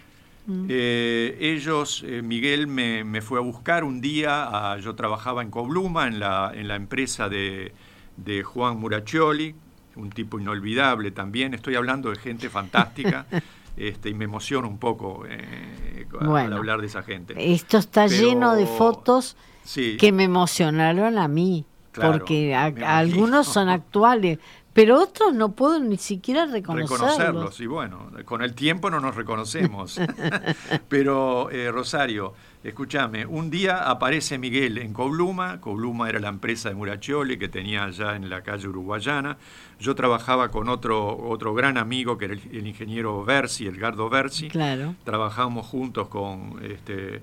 Mm. 0.48 0.66
Eh, 0.70 1.38
ellos, 1.40 2.04
Miguel 2.24 2.66
me, 2.66 3.22
fue 3.22 3.38
a 3.38 3.44
buscar 3.44 3.84
un 3.84 4.02
día, 4.02 4.76
yo 4.82 4.96
trabajaba 4.96 5.44
en 5.44 5.52
Cobluma, 5.52 6.08
en 6.08 6.20
la, 6.20 6.52
en 6.56 6.68
la 6.68 6.78
empresa 6.78 7.30
de, 7.30 7.74
de 8.18 8.42
Juan 8.42 8.80
Muraccioli, 8.80 9.54
un 9.96 10.10
tipo 10.10 10.40
inolvidable 10.40 11.12
también. 11.12 11.54
Estoy 11.54 11.76
hablando 11.76 12.10
de 12.10 12.18
gente 12.18 12.50
fantástica. 12.50 13.26
Este, 13.78 14.10
y 14.10 14.14
me 14.14 14.26
emociona 14.26 14.68
un 14.68 14.78
poco 14.78 15.24
eh, 15.28 16.06
al 16.20 16.52
hablar 16.52 16.82
de 16.82 16.88
esa 16.88 17.04
gente. 17.04 17.34
Esto 17.38 17.78
está 17.78 18.06
lleno 18.06 18.54
de 18.54 18.68
fotos 18.68 19.38
que 19.98 20.12
me 20.12 20.26
emocionaron 20.26 21.18
a 21.18 21.30
mí, 21.30 21.66
porque 21.94 22.54
algunos 22.54 23.48
son 23.48 23.70
actuales, 23.70 24.40
pero 24.74 25.02
otros 25.02 25.34
no 25.34 25.54
puedo 25.54 25.80
ni 25.80 25.98
siquiera 25.98 26.46
reconocerlos. 26.46 27.00
Reconocerlos, 27.00 27.60
y 27.60 27.66
bueno, 27.66 28.12
con 28.26 28.42
el 28.42 28.54
tiempo 28.54 28.90
no 28.90 29.00
nos 29.00 29.16
reconocemos. 29.16 30.00
pero, 30.90 31.50
eh, 31.50 31.72
Rosario, 31.72 32.34
escúchame, 32.64 33.26
un 33.26 33.50
día 33.50 33.90
aparece 33.90 34.38
Miguel 34.38 34.78
en 34.78 34.94
Cobluma, 34.94 35.60
Cobluma 35.60 36.10
era 36.10 36.20
la 36.20 36.30
empresa 36.30 36.70
de 36.70 36.76
Muraccioli 36.76 37.38
que 37.38 37.50
tenía 37.50 37.86
allá 37.86 38.16
en 38.16 38.30
la 38.30 38.42
calle 38.42 38.68
uruguayana, 38.68 39.38
yo 39.80 39.96
trabajaba 39.96 40.50
con 40.50 40.70
otro, 40.70 41.18
otro 41.28 41.54
gran 41.54 41.78
amigo 41.78 42.18
que 42.18 42.26
era 42.26 42.34
el, 42.34 42.68
ingeniero 42.68 43.24
Versi, 43.26 43.66
Edgardo 43.68 44.10
Versi, 44.10 44.50
claro. 44.50 44.96
trabajamos 45.04 45.66
juntos 45.66 46.08
con... 46.08 46.60
Este, 46.64 47.22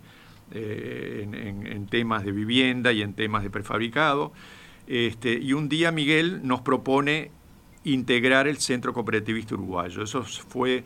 eh, 0.51 1.29
en 1.31 1.87
temas 1.89 2.25
de 2.25 2.33
vivienda 2.33 2.91
y 2.91 3.03
en 3.03 3.13
temas 3.13 3.43
de 3.43 3.51
prefabricado. 3.51 4.33
Este, 4.87 5.35
y 5.35 5.53
un 5.53 5.69
día 5.69 5.93
Miguel 5.93 6.41
nos 6.43 6.63
propone 6.63 7.31
integrar 7.85 8.49
el 8.49 8.57
Centro 8.57 8.95
Cooperativista 8.95 9.55
Uruguayo. 9.55 10.03
Eso 10.03 10.23
fue 10.23 10.85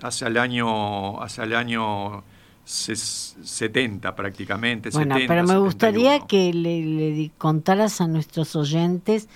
hacia 0.00 0.28
el 0.28 0.38
año, 0.38 1.22
hacia 1.22 1.44
el 1.44 1.54
año 1.54 2.24
70 2.64 4.14
prácticamente. 4.14 4.90
Bueno, 4.90 5.16
pero 5.26 5.44
me 5.44 5.58
gustaría 5.58 6.20
que 6.20 6.52
le, 6.52 7.30
contaras 7.38 8.00
a 8.00 8.06
nuestros 8.06 8.54
oyentes 8.56 9.28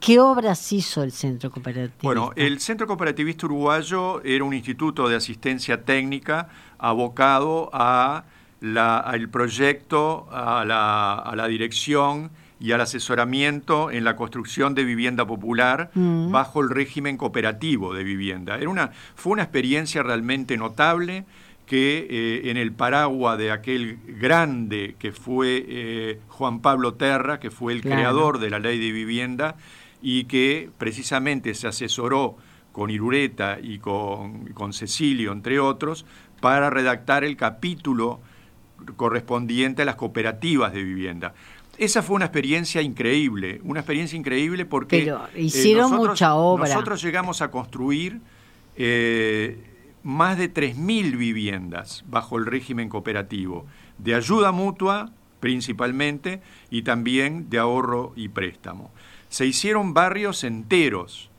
qué 0.00 0.18
obras 0.18 0.72
hizo 0.72 1.02
el 1.02 1.12
Centro 1.12 1.50
Cooperativista. 1.50 2.02
Bueno, 2.02 2.32
el 2.34 2.60
Centro 2.60 2.86
Cooperativista 2.86 3.46
Uruguayo 3.46 4.22
era 4.24 4.44
un 4.44 4.52
instituto 4.52 5.08
de 5.08 5.16
asistencia 5.16 5.84
técnica 5.84 6.48
abocado 6.78 7.70
a 7.72 8.24
al 8.76 9.28
proyecto, 9.28 10.28
a 10.30 10.64
la, 10.64 11.14
a 11.14 11.34
la 11.34 11.48
dirección 11.48 12.30
y 12.62 12.70
al 12.70 12.80
asesoramiento 12.80 13.90
en 13.90 14.04
la 14.04 14.14
construcción 14.14 14.76
de 14.76 14.84
vivienda 14.84 15.26
popular 15.26 15.90
mm. 15.94 16.30
bajo 16.30 16.60
el 16.60 16.70
régimen 16.70 17.16
cooperativo 17.16 17.92
de 17.92 18.04
vivienda. 18.04 18.56
Era 18.56 18.68
una, 18.68 18.92
fue 19.16 19.32
una 19.32 19.42
experiencia 19.42 20.04
realmente 20.04 20.56
notable 20.56 21.24
que 21.72 22.06
eh, 22.10 22.50
en 22.50 22.58
el 22.58 22.74
paraguas 22.74 23.38
de 23.38 23.50
aquel 23.50 23.98
grande 24.06 24.94
que 24.98 25.10
fue 25.10 25.64
eh, 25.66 26.20
Juan 26.28 26.60
Pablo 26.60 26.92
Terra, 26.92 27.40
que 27.40 27.50
fue 27.50 27.72
el 27.72 27.80
creador 27.80 28.40
de 28.40 28.50
la 28.50 28.58
ley 28.58 28.78
de 28.78 28.92
vivienda 28.92 29.56
y 30.02 30.24
que 30.24 30.68
precisamente 30.76 31.54
se 31.54 31.68
asesoró 31.68 32.36
con 32.72 32.90
Irureta 32.90 33.56
y 33.58 33.78
con, 33.78 34.48
con 34.48 34.74
Cecilio, 34.74 35.32
entre 35.32 35.60
otros, 35.60 36.04
para 36.42 36.68
redactar 36.68 37.24
el 37.24 37.38
capítulo 37.38 38.20
correspondiente 38.96 39.80
a 39.80 39.86
las 39.86 39.96
cooperativas 39.96 40.74
de 40.74 40.82
vivienda. 40.82 41.32
Esa 41.78 42.02
fue 42.02 42.16
una 42.16 42.26
experiencia 42.26 42.82
increíble, 42.82 43.62
una 43.64 43.80
experiencia 43.80 44.18
increíble 44.18 44.66
porque 44.66 45.04
Pero 45.04 45.26
eh, 45.34 45.40
hicieron 45.40 45.90
mucha 45.92 46.34
obra. 46.34 46.68
Nosotros 46.68 47.02
llegamos 47.02 47.40
a 47.40 47.50
construir 47.50 48.20
eh, 48.76 49.71
más 50.02 50.38
de 50.38 50.52
3.000 50.52 51.16
viviendas 51.16 52.04
bajo 52.08 52.38
el 52.38 52.46
régimen 52.46 52.88
cooperativo, 52.88 53.66
de 53.98 54.14
ayuda 54.14 54.52
mutua 54.52 55.10
principalmente 55.40 56.40
y 56.70 56.82
también 56.82 57.50
de 57.50 57.58
ahorro 57.58 58.12
y 58.14 58.28
préstamo. 58.28 58.92
Se 59.28 59.44
hicieron 59.44 59.92
barrios 59.92 60.44
enteros. 60.44 61.30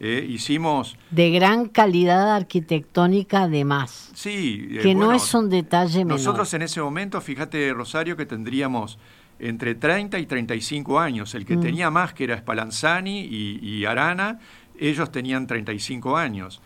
Eh, 0.00 0.24
hicimos... 0.28 0.96
De 1.10 1.30
gran 1.30 1.66
calidad 1.66 2.36
arquitectónica 2.36 3.42
además. 3.42 4.12
Sí. 4.14 4.78
que 4.80 4.94
no 4.94 5.12
es 5.12 5.34
un 5.34 5.50
detalle 5.50 6.04
menor. 6.04 6.18
Nosotros 6.18 6.54
en 6.54 6.62
ese 6.62 6.80
momento, 6.80 7.20
fíjate 7.20 7.72
Rosario, 7.72 8.16
que 8.16 8.26
tendríamos 8.26 8.98
entre 9.40 9.74
30 9.74 10.18
y 10.18 10.26
35 10.26 10.98
años. 10.98 11.34
El 11.34 11.44
que 11.44 11.56
mm. 11.56 11.60
tenía 11.60 11.90
más, 11.90 12.12
que 12.14 12.24
era 12.24 12.38
Spallanzani 12.38 13.20
y, 13.20 13.84
Arana, 13.84 14.40
ellos 14.78 15.10
tenían 15.10 15.46
35 15.46 16.16
años. 16.16 16.60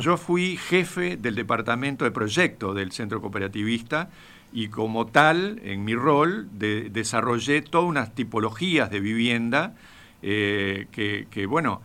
Yo 0.00 0.16
fui 0.16 0.56
jefe 0.56 1.16
del 1.16 1.34
departamento 1.34 2.04
de 2.04 2.10
proyecto 2.10 2.74
del 2.74 2.92
Centro 2.92 3.20
Cooperativista 3.20 4.08
y 4.52 4.68
como 4.68 5.06
tal, 5.06 5.60
en 5.64 5.84
mi 5.84 5.94
rol, 5.94 6.48
desarrollé 6.52 7.62
todas 7.62 7.88
unas 7.88 8.14
tipologías 8.14 8.90
de 8.90 9.00
vivienda 9.00 9.74
eh, 10.22 10.86
que, 10.90 11.46
bueno, 11.46 11.82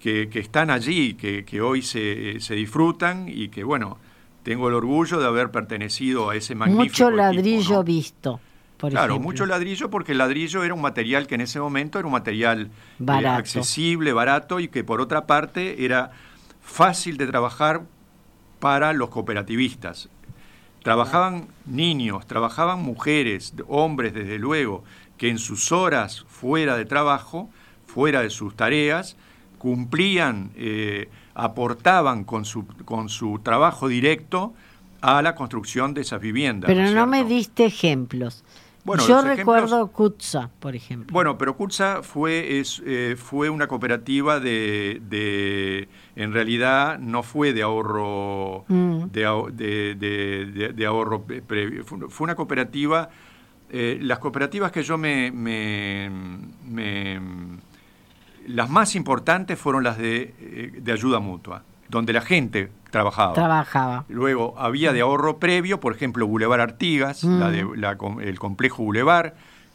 que, 0.00 0.28
están 0.34 0.70
allí, 0.70 1.14
que, 1.14 1.44
que 1.44 1.60
hoy 1.60 1.82
se, 1.82 2.40
se, 2.40 2.54
disfrutan 2.54 3.28
y 3.28 3.48
que, 3.48 3.62
bueno, 3.62 3.98
tengo 4.42 4.68
el 4.68 4.74
orgullo 4.74 5.18
de 5.20 5.26
haber 5.26 5.50
pertenecido 5.50 6.30
a 6.30 6.36
ese 6.36 6.54
magnífico 6.54 6.84
Mucho 6.84 7.10
ladrillo 7.10 7.84
visto 7.84 8.40
claro, 8.78 9.18
mucho 9.18 9.46
ladrillo 9.46 9.90
porque 9.90 10.12
el 10.12 10.18
ladrillo 10.18 10.62
era 10.64 10.74
un 10.74 10.80
material 10.80 11.26
que 11.26 11.34
en 11.34 11.42
ese 11.42 11.60
momento 11.60 11.98
era 11.98 12.06
un 12.06 12.12
material 12.12 12.70
eh, 13.00 13.26
accesible, 13.26 14.12
barato 14.12 14.60
y 14.60 14.68
que 14.68 14.84
por 14.84 15.00
otra 15.00 15.26
parte 15.26 15.84
era 15.84 16.10
fácil 16.60 17.16
de 17.16 17.26
trabajar 17.26 17.82
para 18.60 18.92
los 18.92 19.10
cooperativistas. 19.10 20.08
Trabajaban 20.82 21.48
niños, 21.66 22.26
trabajaban 22.26 22.80
mujeres, 22.82 23.52
hombres 23.66 24.14
desde 24.14 24.38
luego, 24.38 24.84
que 25.16 25.28
en 25.28 25.38
sus 25.38 25.72
horas 25.72 26.24
fuera 26.28 26.76
de 26.76 26.84
trabajo, 26.84 27.50
fuera 27.86 28.22
de 28.22 28.30
sus 28.30 28.54
tareas, 28.54 29.16
cumplían, 29.58 30.50
eh, 30.56 31.08
aportaban 31.34 32.24
con 32.24 32.44
su, 32.44 32.66
con 32.84 33.08
su 33.08 33.40
trabajo 33.40 33.88
directo 33.88 34.54
a 35.00 35.22
la 35.22 35.34
construcción 35.34 35.94
de 35.94 36.02
esas 36.02 36.20
viviendas. 36.20 36.68
Pero 36.68 36.90
no 36.90 37.06
me 37.06 37.24
diste 37.24 37.64
ejemplos. 37.64 38.44
Yo 38.96 39.22
recuerdo 39.22 39.88
Kutza, 39.88 40.50
por 40.58 40.74
ejemplo. 40.74 41.12
Bueno, 41.12 41.38
pero 41.38 41.56
Kutza 41.56 42.02
fue, 42.02 42.58
es, 42.58 42.82
eh, 42.86 43.16
fue 43.18 43.50
una 43.50 43.66
cooperativa 43.66 44.40
de, 44.40 45.00
de, 45.08 45.88
en 46.16 46.32
realidad 46.32 46.98
no 46.98 47.22
fue 47.22 47.52
de 47.52 47.62
ahorro, 47.62 48.64
mm. 48.68 49.04
de, 49.12 50.74
de, 50.74 50.86
ahorro, 50.86 51.24
fue 52.08 52.24
una 52.24 52.34
cooperativa, 52.34 53.10
eh, 53.70 53.98
las 54.00 54.18
cooperativas 54.18 54.72
que 54.72 54.82
yo 54.82 54.96
me, 54.96 55.30
me, 55.30 56.10
me, 56.66 57.20
las 58.46 58.70
más 58.70 58.94
importantes 58.94 59.58
fueron 59.58 59.84
las 59.84 59.98
de, 59.98 60.34
eh, 60.40 60.72
de 60.80 60.92
ayuda 60.92 61.20
mutua. 61.20 61.62
donde 61.88 62.12
la 62.12 62.20
gente 62.20 62.70
trabajaba. 62.90 63.32
Trabajaba. 63.34 64.04
Luego 64.08 64.54
había 64.58 64.92
de 64.92 65.00
ahorro 65.00 65.38
previo, 65.38 65.80
por 65.80 65.94
ejemplo, 65.94 66.26
Boulevard 66.26 66.60
Artigas, 66.60 67.24
la 67.24 67.50
de, 67.50 67.66
la 67.76 67.96
el 68.22 68.38
complejo 68.38 68.82
Boulevard, 68.82 69.32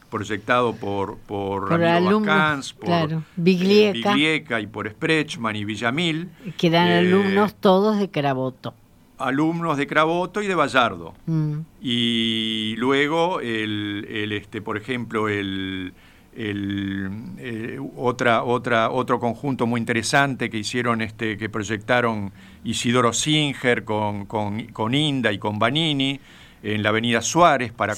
proyectado 0.10 0.76
por, 0.76 1.18
por, 1.18 1.70
Por 1.70 1.80
Ramiro 1.80 2.20
por 2.22 2.86
claro. 2.86 3.18
eh, 3.18 3.22
Biglieca. 3.36 4.14
Biglieca 4.14 4.62
y 4.62 4.68
por 4.68 4.88
Sprechman 4.90 5.56
y 5.56 5.66
Villamil. 5.66 6.30
Que 6.58 6.68
eran 6.68 6.88
Eh, 6.88 6.98
alumnos 7.00 7.56
todos 7.56 7.98
de 7.98 8.10
Caraboto. 8.10 8.74
Alumnos 9.18 9.78
de 9.78 9.88
Craboto 9.88 10.42
y 10.42 10.48
de 10.48 10.56
Vallardo. 10.56 11.14
Mm. 11.26 11.60
Y 11.82 12.76
luego, 12.78 13.40
el, 13.40 14.06
el, 14.10 14.32
este, 14.34 14.62
por 14.62 14.78
ejemplo, 14.78 15.30
el, 15.30 15.94
el, 16.36 17.10
eh, 17.38 17.80
otra, 17.96 18.44
otra, 18.44 18.90
otro 18.92 19.20
conjunto 19.20 19.66
muy 19.66 19.80
interesante 19.80 20.50
que 20.50 20.58
hicieron, 20.58 21.02
este, 21.02 21.38
que 21.38 21.50
proyectaron 21.50 22.32
Isidoro 22.64 23.14
Singer 23.14 23.84
con, 23.84 24.26
con, 24.26 24.64
con 24.68 24.94
Inda 24.96 25.32
y 25.32 25.38
con 25.38 25.60
Banini 25.60 26.20
en 26.62 26.82
la 26.82 26.90
Avenida 26.90 27.22
Suárez 27.22 27.72
para 27.74 27.94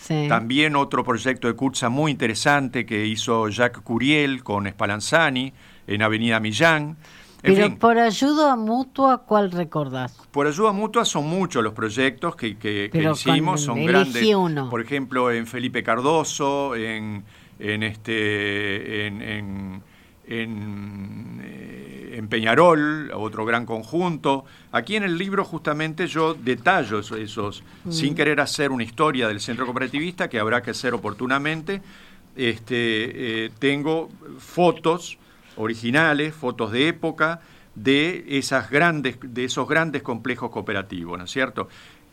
Sí. 0.00 0.26
También 0.28 0.76
otro 0.76 1.04
proyecto 1.04 1.48
de 1.48 1.54
Cutsa 1.54 1.88
muy 1.88 2.10
interesante 2.12 2.84
que 2.86 3.06
hizo 3.06 3.48
Jacques 3.48 3.82
Curiel 3.82 4.42
con 4.44 4.68
Spallanzani 4.68 5.52
en 5.86 6.02
Avenida 6.02 6.40
Millán. 6.40 6.96
En 7.42 7.54
Pero 7.54 7.66
fin, 7.68 7.76
por 7.76 7.98
ayuda 7.98 8.56
mutua, 8.56 9.18
¿cuál 9.24 9.52
recordás? 9.52 10.16
por 10.32 10.46
ayuda 10.48 10.72
mutua 10.72 11.04
son 11.04 11.28
muchos 11.28 11.62
los 11.62 11.74
proyectos 11.74 12.34
que, 12.34 12.56
que- 12.56 12.90
hicimos, 13.12 13.60
son 13.60 13.84
grandes. 13.84 14.34
uno. 14.34 14.68
Por 14.68 14.80
ejemplo, 14.80 15.30
en 15.30 15.46
Felipe 15.46 15.82
Cardoso, 15.84 16.74
en, 16.74 17.22
en 17.60 17.82
este, 17.84 19.06
en, 19.06 19.22
en, 19.22 19.82
en, 20.26 21.40
eh, 21.44 22.14
en 22.18 22.28
Peñarol, 22.28 23.10
otro 23.14 23.44
gran 23.44 23.66
conjunto. 23.66 24.44
Aquí 24.72 24.96
en 24.96 25.02
el 25.04 25.16
libro 25.18 25.44
justamente 25.44 26.06
yo 26.06 26.34
detallo 26.34 26.98
esos, 27.00 27.18
esos, 27.18 27.62
Mm. 27.84 27.92
sin 27.92 28.14
querer 28.14 28.40
hacer 28.40 28.70
una 28.70 28.84
historia 28.84 29.28
del 29.28 29.40
centro 29.40 29.64
cooperativista 29.66 30.28
que 30.28 30.38
habrá 30.38 30.62
que 30.62 30.70
hacer 30.72 30.94
oportunamente. 30.94 31.82
Este, 32.34 33.44
eh, 33.46 33.50
tengo 33.58 34.10
fotos 34.38 35.18
originales, 35.56 36.34
fotos 36.34 36.70
de 36.72 36.88
época 36.88 37.40
de 37.74 38.24
esas 38.28 38.70
grandes, 38.70 39.18
de 39.22 39.44
esos 39.44 39.68
grandes 39.68 40.02
complejos 40.02 40.50
cooperativos, 40.50 41.18
¿no 41.18 41.24
es 41.24 41.30
cierto? 41.30 41.68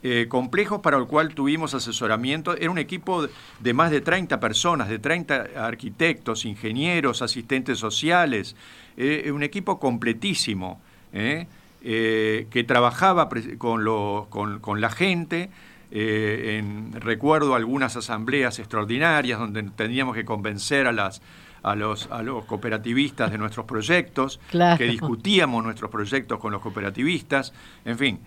Eh, 0.05 0.25
complejos 0.27 0.81
para 0.81 0.97
el 0.97 1.05
cual 1.05 1.33
tuvimos 1.33 1.73
asesoramiento, 1.73 2.57
era 2.57 2.69
un 2.69 2.77
equipo 2.77 3.25
de- 3.59 3.73
más 3.73 3.89
de 3.89 4.01
30 4.01 4.37
personas, 4.41 4.89
de 4.89 4.99
30 4.99 5.45
arquitectos, 5.57 6.43
ingenieros, 6.43 7.21
asistentes 7.21 7.79
sociales, 7.79 8.57
eh, 8.97 9.31
un 9.33 9.43
equipo 9.43 9.79
completísimo, 9.79 10.81
¿eh? 11.13 11.47
Que 11.81 12.63
trabajaba 12.67 13.29
con, 13.57 13.83
lo- 13.83 14.27
con- 14.29 14.59
con 14.59 14.79
la 14.81 14.89
gente, 14.89 15.49
en- 15.91 16.93
recuerdo 16.99 17.55
algunas 17.55 17.95
asambleas 17.95 18.59
extraordinarias 18.59 19.39
donde 19.39 19.63
teníamos 19.63 20.15
que 20.15 20.25
convencer 20.25 20.87
a 20.87 20.91
las 20.91 21.21
a 21.65 21.75
los, 21.75 22.09
a 22.11 22.21
los 22.23 22.43
cooperativistas 22.43 23.31
de 23.31 23.37
nuestros 23.37 23.65
proyectos, 23.65 24.37
Claro. 24.51 24.77
que 24.77 24.83
discutíamos 24.83 25.63
nuestros 25.63 25.89
proyectos 25.89 26.37
con 26.37 26.51
los 26.51 26.61
cooperativistas, 26.61 27.53
en 27.85 27.97
fin, 27.97 28.19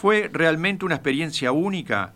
fue 0.00 0.30
realmente 0.32 0.86
una 0.86 0.94
experiencia 0.94 1.52
única 1.52 2.14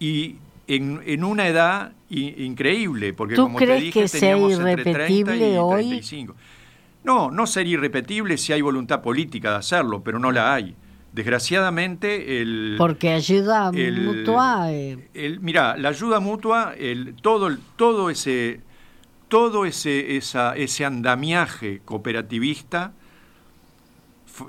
y 0.00 0.36
en, 0.66 1.00
en 1.06 1.22
una 1.22 1.46
edad 1.46 1.92
increíble, 2.10 3.12
porque 3.12 3.36
¿Tú 3.36 3.42
como 3.44 3.58
te 3.60 3.66
crees 3.66 3.80
dije, 3.82 4.00
que 4.02 4.08
sea 4.08 4.34
teníamos 4.34 4.58
entre 4.58 4.82
30 4.82 5.02
irrepetible 5.12 5.52
y 5.52 5.56
hoy? 5.56 5.82
35. 5.84 6.34
No, 7.04 7.30
no 7.30 7.46
sería 7.46 7.74
irrepetible 7.74 8.36
si 8.36 8.52
hay 8.52 8.60
voluntad 8.60 9.02
política 9.02 9.52
de 9.52 9.56
hacerlo, 9.58 10.02
pero 10.02 10.18
no 10.18 10.32
la 10.32 10.52
hay. 10.52 10.74
Desgraciadamente, 11.12 12.40
el, 12.42 12.74
Porque 12.76 13.10
ayuda 13.10 13.70
el- 13.72 14.00
mutua. 14.00 14.72
eh, 14.72 15.08
el- 15.14 15.38
mira, 15.40 15.76
la 15.76 15.90
ayuda 15.90 16.18
mutua, 16.18 16.74
el, 16.76 17.14
todo, 17.14 17.46
el- 17.46 17.58
todo 17.76 18.10
ese, 18.10 18.60
todo 19.28 19.64
ese, 19.64 20.16
esa- 20.16 20.56
ese 20.56 20.84
andamiaje 20.84 21.80
cooperativista 21.84 22.92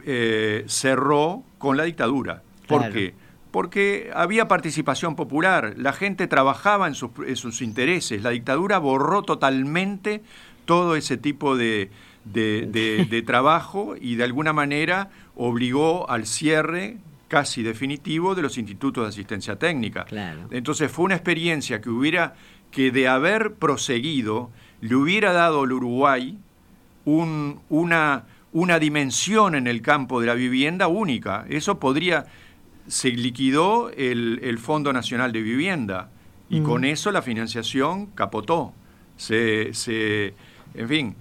eh, 0.05 0.63
cerró 0.67 1.43
con 1.57 1.77
la 1.77 1.83
dictadura. 1.83 2.41
¿Por 2.67 2.79
Claro. 2.79 2.93
qué? 2.93 3.13
Porque 3.51 4.09
había 4.13 4.47
participación 4.47 5.15
popular, 5.15 5.73
la 5.77 5.91
gente 5.93 6.27
trabajaba 6.27 6.87
en 6.87 6.95
sus, 6.95 7.11
en 7.27 7.35
sus 7.35 7.61
intereses, 7.61 8.21
la 8.23 8.29
dictadura 8.29 8.77
borró 8.79 9.23
totalmente 9.23 10.21
todo 10.65 10.95
ese 10.95 11.17
tipo 11.17 11.57
de, 11.57 11.89
de- 12.23 12.67
de- 12.67 13.05
de 13.09 13.21
trabajo 13.23 13.95
y 13.99 14.15
de 14.15 14.23
alguna 14.23 14.53
manera 14.53 15.09
obligó 15.35 16.09
al 16.09 16.25
cierre 16.27 16.97
casi 17.27 17.61
definitivo 17.63 18.35
de 18.35 18.41
los 18.41 18.57
institutos 18.57 19.03
de 19.03 19.09
asistencia 19.09 19.57
técnica. 19.57 20.05
Claro. 20.05 20.47
Entonces 20.51 20.89
fue 20.91 21.05
una 21.05 21.15
experiencia 21.15 21.81
que 21.81 21.89
hubiera, 21.89 22.35
que 22.71 22.91
de 22.91 23.07
haber 23.09 23.53
proseguido, 23.55 24.49
le 24.81 24.95
hubiera 24.95 25.33
dado 25.33 25.63
al 25.63 25.71
Uruguay 25.73 26.37
un- 27.05 27.59
una, 27.69 28.23
una 28.53 28.79
dimensión 28.79 29.55
en 29.55 29.67
el 29.67 29.81
campo 29.81 30.19
de 30.19 30.27
la 30.27 30.33
vivienda 30.33 30.87
única. 30.87 31.45
Eso 31.49 31.79
podría, 31.79 32.25
se 32.87 33.09
liquidó 33.11 33.89
el, 33.91 34.39
el 34.43 34.57
Fondo 34.57 34.91
Nacional 34.93 35.31
de 35.31 35.41
Vivienda 35.41 36.09
y 36.49 36.59
Mm. 36.59 36.63
con 36.63 36.83
eso 36.85 37.11
la 37.11 37.21
financiación 37.21 38.07
capotó. 38.07 38.73
Se, 39.17 39.73
se, 39.73 40.33
en 40.73 40.87
fin, 40.89 41.15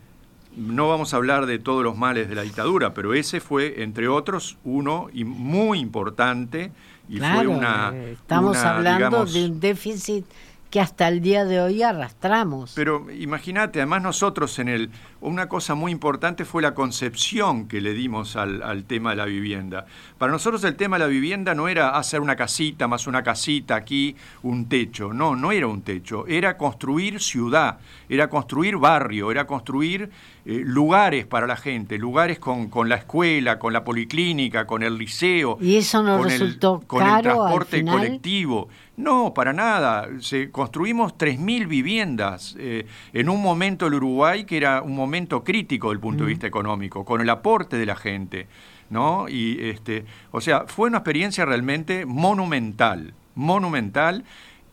no 0.57 0.89
vamos 0.89 1.15
a 1.15 1.19
hablar 1.19 1.47
de 1.47 1.59
todos 1.59 1.85
los 1.85 1.97
males 1.97 2.29
de 2.29 2.35
la 2.35 2.43
dictadura, 2.43 2.95
pero 2.95 3.15
ese 3.15 3.41
fue, 3.41 3.83
entre 3.83 4.09
otros, 4.09 4.57
uno 4.65 5.09
y 5.13 5.23
muy 5.25 5.79
importante 5.79 6.73
y 7.09 7.19
claro, 7.19 7.37
fue 7.37 7.47
una... 7.47 7.95
estamos 8.13 8.57
una, 8.59 8.77
hablando 8.77 9.07
digamos, 9.09 9.33
de 9.33 9.45
un 9.45 9.61
déficit 9.61 10.25
que 10.71 10.81
hasta 10.81 11.09
el 11.09 11.21
día 11.21 11.45
de 11.45 11.61
hoy 11.61 11.83
arrastramos. 11.83 12.73
Pero 12.77 13.11
imagínate, 13.11 13.81
además 13.81 14.03
nosotros 14.03 14.59
en 14.59 14.69
el... 14.69 14.91
Una 15.23 15.49
cosa 15.49 15.75
muy 15.75 15.93
importante 15.93 16.47
fue 16.47 16.63
la 16.63 16.73
concepción 16.75 17.69
que 17.69 17.83
le 17.83 17.93
dimos 17.93 18.37
al, 18.37 18.63
al 18.63 18.85
tema 18.85 19.11
de 19.11 19.17
la 19.17 19.27
vivienda. 19.27 19.85
Para 20.17 20.33
nosotros 20.33 20.65
el 20.65 20.77
tema 20.77 20.97
de 20.97 21.05
la 21.05 21.09
vivienda 21.09 21.55
no 21.55 21.69
era 21.69 21.91
hacer 21.99 22.21
una 22.21 22.37
casita 22.37 22.89
más 22.89 23.07
una 23.07 23.23
casita 23.23 23.75
aquí, 23.75 24.17
un 24.43 24.67
techo. 24.69 25.13
No, 25.13 25.37
no 25.37 25.53
era 25.53 25.67
un 25.67 25.83
techo. 25.83 26.27
Era 26.27 26.57
construir 26.57 27.21
ciudad, 27.21 27.79
era 28.09 28.31
construir 28.31 28.79
barrio, 28.79 29.31
era 29.31 29.47
construir 29.47 30.09
eh, 30.47 30.63
lugares 30.65 31.27
para 31.27 31.47
la 31.47 31.57
gente, 31.57 31.99
lugares 31.99 32.39
con, 32.39 32.71
con 32.71 32.89
la 32.89 32.95
escuela, 32.97 33.59
con 33.59 33.75
la 33.75 33.85
policlínica, 33.85 34.67
con 34.67 34.83
el 34.83 34.97
liceo. 34.97 35.59
¿Y 35.61 35.77
eso 35.77 36.03
no 36.03 36.17
con 36.19 36.31
el- 36.31 36.41
resultó 36.41 36.83
con 36.87 37.03
el 37.03 37.09
caro 37.09 37.31
al 37.31 37.37
transporte 37.37 37.77
final? 37.79 37.99
colectivo. 37.99 38.69
No, 39.01 39.33
para 39.33 39.53
nada. 39.53 40.09
Se, 40.21 40.51
construimos 40.51 41.17
3.000 41.17 41.67
viviendas 41.67 42.55
eh, 42.59 42.87
en 43.13 43.29
un 43.29 43.41
momento 43.41 43.87
del 43.87 43.95
Uruguay 43.95 44.45
que 44.45 44.57
era 44.57 44.83
un 44.83 44.95
momento 44.95 45.43
crítico 45.43 45.89
desde 45.89 45.95
el 45.95 46.01
punto 46.01 46.25
de 46.25 46.29
vista 46.31 46.47
económico, 46.47 47.05
con 47.05 47.21
el 47.21 47.31
aporte 47.31 47.77
de 47.79 47.87
la 47.87 47.97
gente. 47.97 48.47
¿no? 48.91 49.29
Y, 49.29 49.57
este, 49.61 50.05
o 50.33 50.41
sea, 50.41 50.65
fue 50.67 50.89
una 50.89 50.99
experiencia 50.99 51.47
realmente 51.47 52.05
monumental, 52.05 53.15
monumental, 53.35 54.25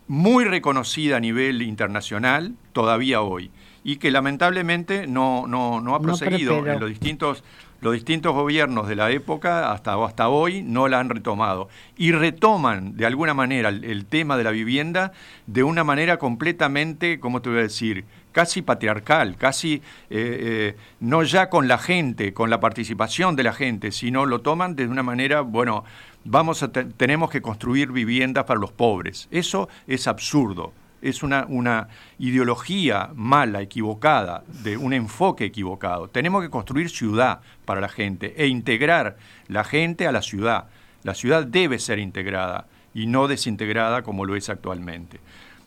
muy 0.08 0.44
reconocida 0.44 1.18
a 1.18 1.20
nivel 1.20 1.62
internacional 1.62 2.56
todavía 2.74 3.22
hoy, 3.22 3.52
y 3.84 3.98
que 3.98 4.12
lamentablemente 4.12 5.08
no, 5.08 5.48
no, 5.48 5.80
no 5.82 5.96
ha 5.96 6.00
No 6.00 6.04
proseguido 6.04 6.66
en 6.68 6.80
los 6.80 6.90
distintos, 6.90 7.44
los 7.82 7.94
distintos 7.94 8.34
gobiernos 8.34 8.88
de 8.88 8.96
la 8.96 9.12
época 9.12 9.72
hasta, 9.72 10.04
hasta 10.04 10.30
hoy 10.30 10.64
no 10.64 10.88
la 10.88 11.00
han 11.00 11.10
retomado. 11.10 11.70
Y 11.98 12.12
retoman 12.12 12.96
de 12.98 13.06
alguna 13.06 13.34
manera 13.34 13.70
el, 13.70 14.06
tema 14.06 14.38
de 14.38 14.44
la 14.44 14.52
vivienda 14.52 15.12
de 15.46 15.64
una 15.64 15.84
manera 15.84 16.18
completamente, 16.18 17.20
¿cómo 17.20 17.42
te 17.42 17.50
voy 17.50 17.60
a 17.60 17.64
decir? 17.64 18.06
casi 18.32 18.62
patriarcal, 18.62 19.36
casi 19.36 19.76
eh, 19.76 19.82
eh, 20.12 20.76
no 21.00 21.24
ya 21.24 21.50
con 21.50 21.68
la 21.68 21.80
gente, 21.80 22.36
con 22.36 22.52
la 22.52 22.60
participación 22.60 23.36
de 23.36 23.42
la 23.42 23.52
gente, 23.52 23.92
sino 23.92 24.28
lo 24.28 24.42
toman 24.42 24.76
de 24.76 24.86
una 24.86 25.02
manera, 25.02 25.42
bueno, 25.42 25.84
vamos 26.24 26.62
a 26.62 26.72
te- 26.72 26.86
tenemos 26.86 27.32
que 27.32 27.42
construir 27.42 27.92
viviendas 27.92 28.44
para 28.44 28.60
los 28.60 28.72
pobres. 28.72 29.28
Eso 29.32 29.70
es 29.88 30.08
absurdo. 30.08 30.72
Es 31.02 31.22
una, 31.24 31.46
una 31.48 31.88
ideología 32.20 33.12
mala, 33.16 33.62
equivocada, 33.62 34.44
de 34.48 34.78
un 34.78 34.94
enfoque 34.94 35.46
equivocado. 35.46 36.10
Tenemos 36.10 36.42
que 36.44 36.50
construir 36.50 36.90
ciudad 36.90 37.42
para 37.66 37.82
la 37.82 37.90
gente 37.90 38.34
e 38.38 38.48
integrar 38.48 39.18
la 39.48 39.64
gente 39.64 40.08
a 40.08 40.12
la 40.12 40.22
ciudad. 40.22 40.66
La 41.04 41.14
ciudad 41.14 41.46
debe 41.46 41.80
ser 41.80 42.00
integrada 42.00 42.68
y 42.94 43.06
no 43.08 43.28
desintegrada 43.28 44.02
como 44.02 44.26
lo 44.26 44.36
es 44.36 44.50
actualmente. 44.50 45.20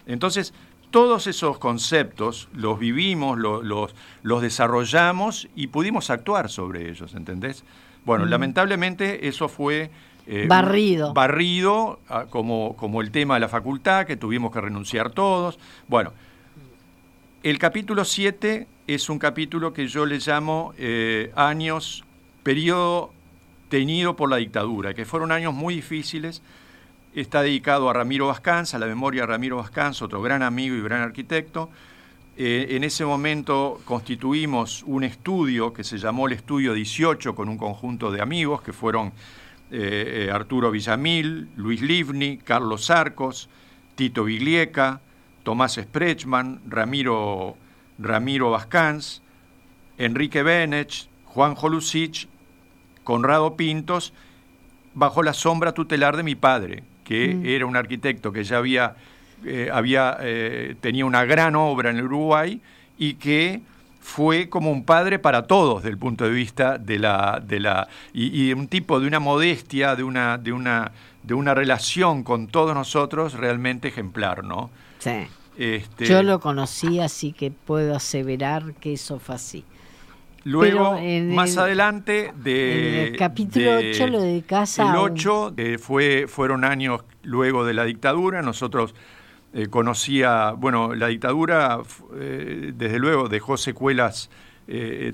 Entonces, 0.07 0.53
todos 0.91 1.29
esos 1.29 1.59
conceptos 1.59 2.49
los 2.53 2.79
vivimos, 2.81 3.39
lo- 3.39 3.63
los, 3.63 3.95
los 4.23 4.43
desarrollamos 4.43 5.49
y 5.55 5.69
pudimos 5.69 6.11
actuar 6.11 6.51
sobre 6.51 6.91
ellos, 6.91 7.15
¿entendés? 7.15 7.65
Bueno, 8.05 8.25
lamentablemente 8.27 9.29
eso 9.29 9.49
fue... 9.49 9.91
eh, 10.33 10.47
Barrido. 10.47 11.13
Barrido, 11.13 11.99
ah, 12.09 12.27
como, 12.31 12.77
como 12.77 13.01
el 13.01 13.11
tema 13.11 13.35
de 13.35 13.41
la 13.41 13.49
facultad, 13.49 14.07
que 14.07 14.17
tuvimos 14.17 14.53
que 14.53 14.61
renunciar 14.61 15.11
todos. 15.11 15.59
Bueno, 15.89 16.13
el 17.43 17.59
capítulo 17.59 18.05
7 18.05 18.69
es 18.87 19.11
un 19.11 19.19
capítulo 19.19 19.73
que 19.73 19.89
yo 19.89 20.07
le 20.07 20.19
llamo 20.19 20.73
eh, 20.79 21.33
años, 21.35 22.05
periodo 22.45 23.13
teñido 23.71 24.15
por 24.15 24.31
la 24.31 24.37
dictadura, 24.37 24.95
que 24.95 25.05
fueron 25.05 25.33
años 25.33 25.53
muy 25.53 25.75
difíciles. 25.75 26.43
Está 27.13 27.43
dedicado 27.43 27.91
a 27.91 27.93
Ramiro 27.93 28.29
Vascans, 28.29 28.73
a 28.75 28.79
la 28.79 28.87
memoria 28.87 29.23
de 29.23 29.27
Ramiro 29.27 29.57
Vascans, 29.57 30.01
otro 30.01 30.23
gran 30.23 30.45
amigo 30.45 30.77
y 30.77 30.81
gran 30.81 31.01
arquitecto. 31.01 31.71
Eh, 32.37 32.77
en 32.77 32.85
ese 32.85 33.05
momento 33.05 33.81
constituimos 33.85 34.85
un 34.85 35.03
estudio 35.03 35.73
que 35.73 35.83
se 35.83 35.99
llamó 35.99 36.29
el 36.29 36.35
Estudio 36.35 36.73
18 36.73 37.35
con 37.35 37.49
un 37.49 37.59
conjunto 37.59 38.13
de 38.13 38.23
amigos 38.23 38.63
que 38.63 38.73
fueron 38.73 39.13
eh, 39.71 40.27
eh, 40.27 40.31
Arturo 40.31 40.71
Villamil, 40.71 41.49
Luis 41.57 41.81
Livni, 41.81 42.39
Carlos 42.39 42.91
Arcos, 42.91 43.49
Tito 43.95 44.25
Viglieca, 44.25 45.01
Tomás 45.43 45.75
Sprechman, 45.75 46.61
Ramiro, 46.69 47.57
Ramiro 47.99 48.51
Vascans, 48.51 49.23
Enrique 49.99 50.43
Benech, 50.43 51.09
Juan 51.27 51.55
Jolusich, 51.55 52.29
Conrado 53.05 53.57
Pintos, 53.57 54.13
bajo 54.95 55.23
la 55.23 55.33
sombra 55.33 55.73
tutelar 55.73 56.17
de 56.17 56.23
mi 56.23 56.35
padre, 56.35 56.83
que 57.05 57.35
mm. 57.35 57.47
era 57.47 57.67
un 57.67 57.77
arquitecto 57.77 58.33
que 58.33 58.45
ya 58.45 58.59
había, 58.59 58.97
eh, 59.45 59.69
había 59.73 60.17
eh, 60.21 60.77
tenía 60.81 61.05
una 61.05 61.25
gran 61.25 61.55
obra 61.57 61.91
en 61.91 61.99
el 61.99 62.05
Uruguay 62.05 62.61
y 62.99 63.15
que 63.15 63.61
fue 64.01 64.49
como 64.49 64.73
un 64.73 64.85
padre 64.85 65.19
para 65.19 65.47
todos 65.47 65.83
desde 65.83 65.91
el 65.91 65.99
punto 65.99 66.25
de 66.25 66.31
vista 66.31 66.79
de 66.79 66.99
la, 66.99 67.41
de 67.45 67.61
la 67.61 67.89
y, 68.13 68.49
y 68.49 68.53
un 68.53 68.67
tipo 68.67 68.99
de 68.99 69.07
una 69.07 69.21
modestia, 69.21 69.95
de 69.95 70.03
una, 70.03 70.39
de 70.39 70.53
una, 70.53 70.93
de 71.23 71.35
una 71.35 71.55
relación 71.55 72.25
con 72.25 72.49
todos 72.49 72.75
nosotros 72.75 73.35
realmente 73.35 73.89
ejemplar, 73.89 74.43
¿no? 74.43 74.71
Sí. 74.99 75.27
Este, 75.59 76.07
Yo 76.07 76.23
lo 76.23 76.41
conocí, 76.41 77.01
así 77.01 77.33
que 77.33 77.51
puedo 77.51 77.95
aseverar 77.95 78.73
que 78.75 78.95
eso 78.95 79.19
fue 79.19 79.35
así. 79.35 79.65
Luego, 80.45 80.99
más 81.27 81.59
adelante, 81.59 82.33
de, 82.35 83.09
el 83.09 83.17
capítulo 83.17 83.77
8 83.77 84.07
lo 84.07 84.23
dedicas 84.23 84.79
El 84.79 84.97
8 84.97 85.53
eh, 85.59 85.77
fue, 85.79 86.27
fueron 86.29 86.65
años 86.65 87.03
luego 87.23 87.67
de 87.67 87.75
la 87.75 87.85
dictadura. 87.85 88.41
Nosotros 88.41 88.95
eh, 89.53 89.69
conocía, 89.69 90.53
bueno, 90.53 90.95
la 90.95 91.09
dictadura, 91.09 91.81
eh, 92.17 92.73
desde 92.75 92.99
luego, 92.99 93.29
dejó 93.29 93.57
secuelas 93.57 94.31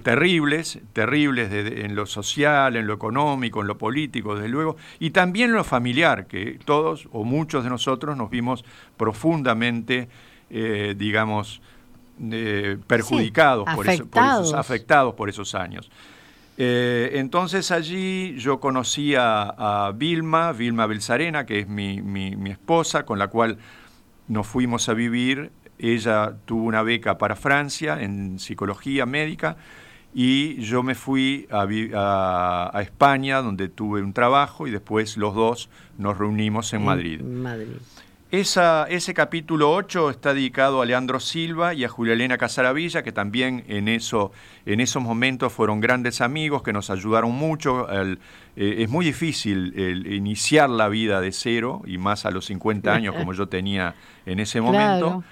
terribles, 0.03 0.81
terribles 0.93 1.51
en 1.51 1.95
lo 1.95 2.05
social, 2.05 2.77
en 2.77 2.87
lo 2.87 2.93
económico, 2.93 3.63
en 3.63 3.69
lo 3.69 3.79
político, 3.79 4.35
desde 4.35 4.51
luego, 4.51 4.77
y 4.99 5.13
también 5.13 5.49
en 5.49 5.57
lo 5.57 5.65
familiar, 5.65 6.27
que 6.27 6.59
todos 6.67 7.09
o 7.11 7.25
muchos 7.25 7.65
de 7.65 7.71
nosotros 7.71 8.19
nos 8.19 8.29
vimos 8.29 8.67
profundamente, 8.99 10.11
digamos, 10.51 11.63
perjudicados, 12.87 13.67
por, 13.75 13.89
esos, 13.89 14.53
afectados 14.53 15.15
por 15.15 15.31
esos 15.31 15.55
años. 15.55 15.91
Eh, 16.59 17.11
entonces 17.15 17.71
allí 17.71 18.35
yo 18.39 18.61
conocí 18.61 19.15
a, 19.17 19.93
Vilma, 19.95 20.53
Vilma 20.53 20.87
Belzarena, 20.87 21.45
que 21.45 21.61
es 21.61 21.69
mi, 21.69 22.01
mi, 22.01 22.51
esposa, 22.51 23.05
con 23.05 23.19
la 23.19 23.29
cual 23.29 23.59
nos 24.29 24.47
fuimos 24.47 24.89
a 24.89 24.95
vivir. 24.95 25.51
Ella 25.79 26.37
tuvo 26.45 26.65
una 26.65 26.83
beca 26.83 27.19
para 27.19 27.37
Francia 27.37 28.01
en 28.01 28.39
psicología 28.39 29.05
médica 29.07 29.57
y 30.15 30.57
yo 30.63 30.83
me 30.83 30.95
fui 30.95 31.47
a, 31.51 32.71
a, 32.73 32.83
España, 32.83 33.43
donde 33.43 33.69
tuve 33.69 34.03
un 34.03 34.15
trabajo 34.15 34.67
y 34.67 34.71
después 34.71 35.19
los 35.19 35.35
dos 35.35 35.69
nos 35.99 36.17
reunimos 36.17 36.73
en, 36.73 36.85
Madrid. 36.85 37.21
Madrid 37.21 37.77
ese 38.31 39.15
capítulo 39.15 39.73
8 39.73 40.11
está 40.11 40.35
dedicado 40.35 40.83
a 40.83 40.87
Leandro 40.87 41.21
Silva 41.21 41.75
y 41.75 41.85
a 41.85 41.89
Julia 41.89 42.15
Elena 42.15 42.37
Casaravilla, 42.37 43.05
que 43.05 43.13
también 43.13 43.65
en, 43.69 43.87
eso, 43.87 44.33
en 44.65 44.81
esos 44.81 45.01
momentos 45.01 45.53
fueron 45.53 45.81
grandes 45.81 46.21
amigos 46.21 46.63
que 46.63 46.73
nos 46.73 46.91
ayudaron 46.91 47.33
mucho. 47.33 47.87
Eh, 47.91 48.17
es 48.57 48.89
muy 48.89 49.07
difícil 49.07 49.73
iniciar 50.11 50.71
la 50.71 50.89
vida 50.89 51.21
de 51.21 51.31
cero, 51.31 51.83
y 51.87 51.99
más 51.99 52.27
a 52.27 52.33
los 52.33 52.47
50 52.47 52.93
años 52.93 53.15
como 53.15 53.33
yo 53.33 53.47
tenía 53.49 53.95
en 54.27 54.41
ese 54.41 54.61
momento. 54.63 55.23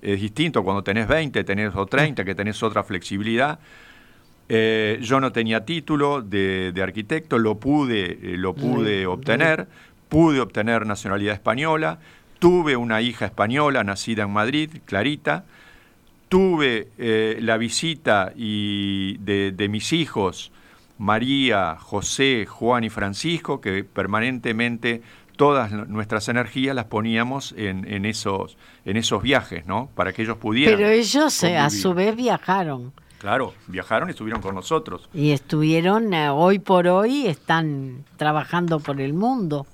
Es 0.00 0.20
distinto 0.20 0.62
cuando 0.62 0.84
tenés 0.84 1.08
20, 1.08 1.42
tenés 1.44 1.74
o 1.74 1.86
30, 1.86 2.24
que 2.24 2.34
tenés 2.34 2.62
otra 2.62 2.84
flexibilidad. 2.84 3.58
Eh, 4.48 4.98
yo 5.00 5.18
no 5.20 5.32
tenía 5.32 5.64
título 5.64 6.20
de, 6.20 6.72
arquitecto, 6.80 7.38
lo 7.38 7.58
pude, 7.58 8.12
eh, 8.12 8.36
lo 8.36 8.54
pude 8.54 9.06
obtener, 9.06 9.66
pude 10.08 10.40
obtener 10.40 10.86
nacionalidad 10.86 11.34
española 11.34 11.98
Tuve 12.38 12.76
una 12.76 13.00
hija 13.00 13.26
española 13.26 13.84
nacida 13.84 14.24
en 14.24 14.30
Madrid, 14.30 14.70
Clarita. 14.84 15.44
Tuve 16.28 16.88
eh, 16.98 17.38
la 17.40 17.56
visita 17.56 18.32
y 18.34 19.16
de, 19.18 19.68
mis 19.68 19.92
hijos, 19.92 20.50
María, 20.98 21.76
José, 21.78 22.46
Juan 22.46 22.84
y 22.84 22.90
Francisco, 22.90 23.60
que 23.60 23.84
permanentemente 23.84 25.02
todas 25.36 25.70
nuestras 25.72 26.28
energías 26.28 26.74
las 26.74 26.86
poníamos 26.86 27.54
en, 27.56 28.04
esos, 28.04 28.56
en 28.84 28.96
esos 28.96 29.22
viajes, 29.22 29.66
¿no? 29.66 29.88
Para 29.94 30.12
que 30.12 30.22
ellos 30.22 30.38
pudieran. 30.38 30.76
Pero 30.76 30.88
ellos 30.88 31.42
eh, 31.44 31.56
a 31.56 31.70
su 31.70 31.94
vez 31.94 32.16
viajaron. 32.16 32.92
Claro, 33.18 33.54
viajaron 33.68 34.08
y 34.08 34.10
estuvieron 34.10 34.42
con 34.42 34.54
nosotros. 34.54 35.08
Y 35.14 35.30
estuvieron, 35.30 36.12
eh, 36.12 36.28
hoy 36.28 36.58
por 36.58 36.86
hoy, 36.88 37.26
están 37.26 38.04
trabajando 38.16 38.80
por 38.80 39.00
el 39.00 39.14
mundo 39.14 39.66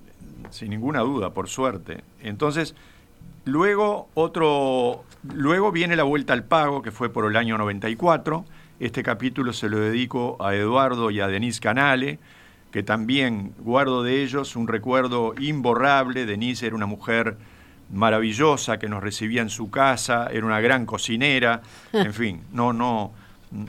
sin 0.51 0.71
ninguna 0.71 1.01
duda, 1.01 1.31
por 1.31 1.49
suerte. 1.49 2.03
Entonces, 2.21 2.75
luego 3.45 4.09
otro, 4.15 5.05
luego 5.35 5.73
viene 5.73 5.97
la 5.97 6.05
vuelta 6.05 6.33
al 6.33 6.45
pago, 6.45 6.83
que 6.83 6.91
fue 6.91 7.09
por 7.09 7.27
el 7.29 7.37
año 7.37 7.59
94. 7.59 8.45
Este 8.79 9.03
capítulo 9.03 9.53
se 9.53 9.69
lo 9.69 9.79
dedico 9.79 10.37
a 10.41 10.55
Eduardo 10.55 11.11
y 11.11 11.21
a 11.21 11.27
Denise 11.27 11.61
Canale, 11.61 12.19
que 12.71 12.83
también 12.83 13.53
guardo 13.59 14.03
de 14.03 14.23
ellos 14.23 14.57
un 14.57 14.69
recuerdo 14.69 15.35
imborrable. 15.39 16.27
Denise 16.27 16.67
era 16.67 16.77
una 16.77 16.87
mujer 16.87 17.37
maravillosa 17.93 18.79
que 18.79 18.89
nos 18.89 19.03
recibía 19.03 19.43
en 19.43 19.51
su 19.51 19.71
casa, 19.71 20.29
era 20.33 20.47
una 20.47 20.61
gran 20.61 20.87
cocinera, 20.87 21.63
en 21.93 22.15
fin, 22.15 22.43
no, 22.53 22.73
no, 22.73 23.13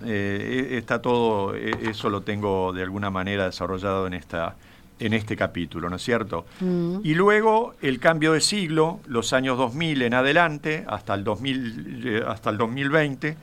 eh, 0.05 0.69
está 0.77 1.01
todo, 1.01 1.55
e, 1.55 1.89
eso 1.89 2.09
lo 2.09 2.21
tengo 2.21 2.71
de 2.71 2.83
alguna 2.83 3.09
manera 3.09 3.45
desarrollado 3.45 4.05
en 4.07 4.13
esta, 4.13 4.55
en 5.01 5.13
este 5.13 5.35
capítulo, 5.35 5.89
¿no 5.89 5.95
es 5.95 6.03
cierto? 6.03 6.45
Mm. 6.59 6.99
Y 7.03 7.15
luego 7.15 7.73
el 7.81 7.99
cambio 7.99 8.33
de 8.33 8.41
siglo, 8.41 8.99
los 9.07 9.33
años 9.33 9.57
2000 9.57 10.03
en 10.03 10.13
adelante, 10.13 10.85
hasta 10.87 11.15
el, 11.15 11.23
2000, 11.23 12.01
eh, 12.05 12.23
hasta 12.25 12.51
el 12.51 12.57
2020, 12.57 13.35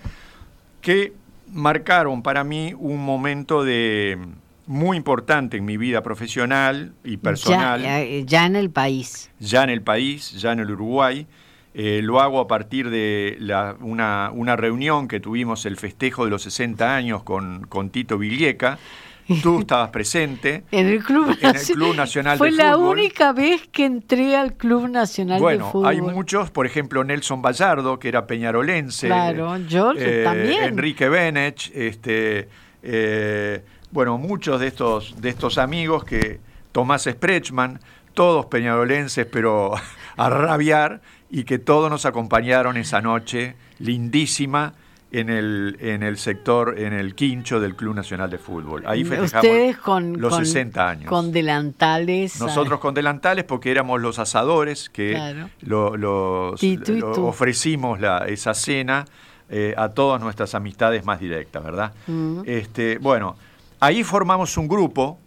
que 0.81 1.13
marcaron 1.53 2.23
para 2.23 2.45
mí 2.45 2.75
un 2.79 3.05
momento 3.05 3.65
de 3.65 4.19
muy 4.67 4.97
importante 4.97 5.57
en 5.57 5.65
mi 5.65 5.77
vida 5.77 6.03
profesional 6.03 6.93
y 7.03 7.17
personal. 7.17 7.83
Ya, 8.27 8.47
en 8.47 8.55
el 8.55 8.71
país. 8.71 9.31
Ya 9.41 9.65
en 9.65 9.71
el 9.71 9.83
país, 9.83 10.33
ya 10.33 10.53
en 10.53 10.61
el 10.61 10.71
Uruguay. 10.71 11.27
Eh, 11.75 12.01
lo 12.03 12.21
hago 12.21 12.41
a 12.41 12.49
partir 12.49 12.91
de 12.91 13.39
una, 13.81 14.31
una, 14.31 14.57
reunión 14.57 15.09
que 15.09 15.21
tuvimos, 15.21 15.65
el 15.65 15.77
festejo 15.77 16.25
de 16.25 16.31
los 16.31 16.43
60 16.43 16.95
años 16.95 17.23
con, 17.23 17.67
con 17.69 17.91
Tito 17.91 18.19
Villeca, 18.19 18.79
Tú 19.43 19.61
estabas 19.61 19.91
presente 19.91 20.65
en 20.71 20.87
el 20.87 21.05
Club, 21.05 21.37
Nacional 21.95 22.39
Fue 22.39 22.51
la 22.51 22.77
única 22.77 23.33
vez 23.33 23.69
que 23.69 23.85
entré 23.85 24.37
al 24.37 24.55
Club 24.55 24.89
Nacional 24.89 25.41
de 25.41 25.59
Fútbol. 25.59 25.71
Bueno, 25.73 25.89
hay 25.89 26.01
muchos, 26.01 26.51
por 26.51 26.67
ejemplo, 26.67 27.05
Nelson 27.05 27.43
Vallardo, 27.43 27.99
que 27.99 28.09
era 28.09 28.27
peñarolense. 28.27 29.07
Claro, 29.07 29.57
yo 29.59 29.93
eh, 29.97 30.23
también. 30.25 30.65
Enrique 30.65 31.09
Benech, 31.09 31.71
este, 31.75 32.49
eh, 32.83 33.63
bueno, 33.91 34.17
muchos 34.17 34.61
de 34.61 34.69
estos, 34.69 35.21
de 35.21 35.29
estos 35.29 35.59
amigos 35.59 36.05
que 36.05 36.41
Tomás 36.73 37.03
Sprechman, 37.05 37.81
todos 38.15 38.47
peñarolenses, 38.47 39.27
pero 39.27 39.75
a 40.17 40.31
rabiar, 40.31 41.03
y 41.31 41.45
que 41.45 41.59
todos 41.59 41.91
nos 41.91 42.07
acompañaron 42.07 42.79
esa 42.79 43.03
noche 43.03 43.57
lindísima 43.79 44.75
en 45.11 45.31
el, 45.31 45.77
en 45.81 46.03
el 46.03 46.19
sector, 46.19 46.79
en 46.79 46.93
el 46.93 47.15
quincho 47.15 47.61
del 47.61 47.75
Club 47.75 47.95
Nacional 47.95 48.29
de 48.29 48.39
Fútbol. 48.39 48.83
Ahí 48.87 49.05
festejamos 49.05 49.77
con, 49.79 50.21
los 50.21 50.37
60 50.37 50.89
años. 50.89 51.09
Con 51.09 51.33
delantales. 51.33 52.39
Nosotros 52.41 52.79
con 52.79 52.95
delantales 52.95 53.45
porque 53.45 53.71
éramos 53.71 54.01
los 54.01 54.19
asadores 54.19 54.91
que 54.91 55.47
lo, 55.63 56.55
ofrecimos 57.27 58.01
la, 58.01 58.27
esa 58.27 58.53
cena 58.53 59.07
eh, 59.49 59.75
a 59.79 59.89
todas 59.89 60.21
nuestras 60.21 60.55
amistades 60.55 61.05
más 61.07 61.21
directas, 61.21 61.65
¿verdad? 61.65 61.93
Mm. 62.07 62.43
Este, 62.45 62.99
bueno, 62.99 63.37
ahí 63.81 64.05
formamos 64.05 64.59
un 64.59 64.69
grupo, 64.69 65.19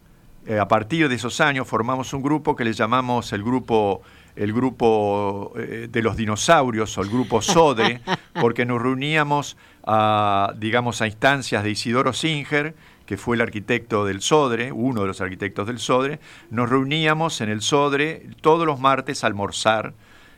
eh, 0.46 0.60
a 0.60 0.68
partir 0.68 1.08
de 1.08 1.16
esos 1.16 1.40
años 1.40 1.66
formamos 1.66 2.12
un 2.12 2.22
grupo 2.22 2.54
que 2.54 2.64
le 2.64 2.72
llamamos 2.72 3.32
el 3.32 3.42
grupo 3.42 4.02
el 4.36 4.52
grupo 4.52 5.52
eh, 5.56 5.88
de 5.90 6.02
los 6.02 6.16
dinosaurios 6.16 6.96
o 6.96 7.02
el 7.02 7.08
grupo 7.08 7.42
SODE, 7.42 8.00
porque 8.40 8.64
nos 8.64 8.80
reuníamos 8.80 9.56
a, 9.84 10.52
digamos, 10.56 11.02
a 11.02 11.06
instancias 11.06 11.62
de 11.64 11.70
Isidoro 11.70 12.12
Singer, 12.12 12.74
que 13.06 13.16
fue 13.16 13.36
el 13.36 13.42
arquitecto 13.42 14.04
del 14.04 14.22
Sodre, 14.22 14.72
uno 14.72 15.02
de 15.02 15.08
los 15.08 15.20
arquitectos 15.20 15.66
del 15.66 15.78
Sodre, 15.78 16.20
nos 16.50 16.70
reuníamos 16.70 17.40
en 17.40 17.48
el 17.48 17.62
Sodre 17.62 18.26
todos 18.40 18.66
los 18.66 18.80
martes 18.80 19.24
a 19.24 19.26
almorzar 19.26 19.92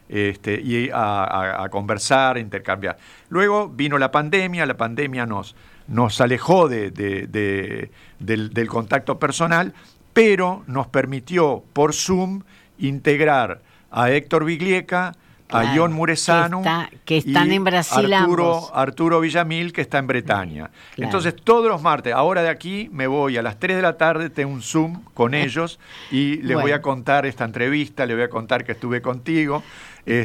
este, 0.08 0.60
y 0.60 0.90
a, 0.92 1.66
conversar, 1.70 2.36
a 2.36 2.40
intercambiar. 2.40 2.98
Luego 3.28 3.68
vino 3.68 3.98
la 3.98 4.10
pandemia, 4.10 4.66
la 4.66 4.76
pandemia 4.76 5.26
nos, 5.26 5.54
nos 5.86 6.20
alejó 6.20 6.68
de, 6.68 6.90
del, 6.90 8.50
del 8.54 8.68
contacto 8.68 9.18
personal 9.18 9.74
pero 10.14 10.62
nos 10.66 10.86
permitió 10.86 11.62
por 11.74 11.92
Zoom 11.92 12.44
integrar 12.78 13.60
a 13.90 14.10
Héctor 14.10 14.46
Viglieca, 14.46 15.14
a 15.50 15.74
John 15.76 15.92
Muresano 15.92 16.62
que, 17.04 17.18
están 17.18 17.52
en 17.52 17.64
Brasil 17.64 18.12
Arturo, 18.12 18.74
Arturo 18.74 19.20
Villamil 19.20 19.72
que 19.72 19.82
está 19.82 19.98
en 19.98 20.06
Bretaña. 20.06 20.70
Entonces 20.96 21.34
todos 21.36 21.68
los 21.68 21.82
martes, 21.82 22.12
ahora 22.12 22.42
de 22.42 22.48
aquí 22.48 22.88
me 22.92 23.06
voy 23.06 23.36
a 23.36 23.42
las 23.42 23.58
3 23.58 23.76
de 23.76 23.82
la 23.82 23.96
tarde, 23.96 24.30
tengo 24.30 24.52
un 24.52 24.62
Zoom 24.62 25.02
con 25.14 25.34
ellos 25.34 25.78
y 26.10 26.36
les 26.38 26.60
voy 26.60 26.72
a 26.72 26.82
contar 26.82 27.26
esta 27.26 27.44
entrevista, 27.44 28.06
les 28.06 28.16
voy 28.16 28.24
a 28.24 28.30
contar 28.30 28.64
que 28.64 28.72
estuve 28.72 29.02
contigo. 29.02 29.62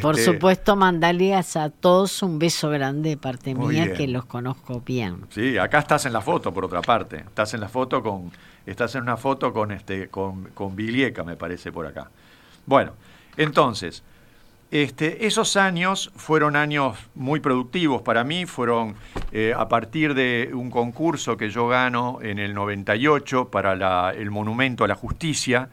Por 0.02 0.18
este, 0.18 0.32
supuesto, 0.32 0.76
mandales 0.76 1.56
a 1.56 1.70
todos 1.70 2.22
un 2.22 2.38
beso 2.38 2.68
grande 2.68 3.10
de 3.10 3.16
parte 3.16 3.54
mía, 3.54 3.94
que 3.94 4.06
los 4.08 4.26
conozco 4.26 4.82
bien. 4.84 5.24
Sí, 5.30 5.56
acá 5.56 5.78
estás 5.78 6.04
en 6.04 6.12
la 6.12 6.20
foto, 6.20 6.52
por 6.52 6.66
otra 6.66 6.82
parte. 6.82 7.16
Estás 7.16 7.54
en 7.54 7.60
la 7.60 7.68
foto 7.68 8.02
con, 8.02 8.30
estás 8.66 8.94
en 8.94 9.02
una 9.02 9.16
foto 9.16 9.54
con 9.54 9.72
este, 9.72 10.08
con, 10.08 10.50
con 10.50 10.76
Vilieca, 10.76 11.24
me 11.24 11.36
parece, 11.36 11.72
por 11.72 11.86
acá. 11.86 12.10
Bueno, 12.66 12.92
entonces, 13.38 14.02
este, 14.70 15.26
esos 15.26 15.56
años 15.56 16.12
fueron 16.14 16.54
años 16.54 16.96
muy 17.16 17.40
productivos 17.40 18.02
para 18.02 18.22
mí, 18.22 18.46
fueron 18.46 18.94
eh, 19.32 19.52
a 19.56 19.68
partir 19.68 20.14
de 20.14 20.50
un 20.52 20.70
concurso 20.70 21.36
que 21.36 21.50
yo 21.50 21.66
gano 21.66 22.18
en 22.22 22.38
el 22.38 22.54
98 22.54 23.48
para 23.48 24.12
el 24.12 24.30
Monumento 24.30 24.84
a 24.84 24.88
la 24.88 24.94
Justicia, 24.94 25.68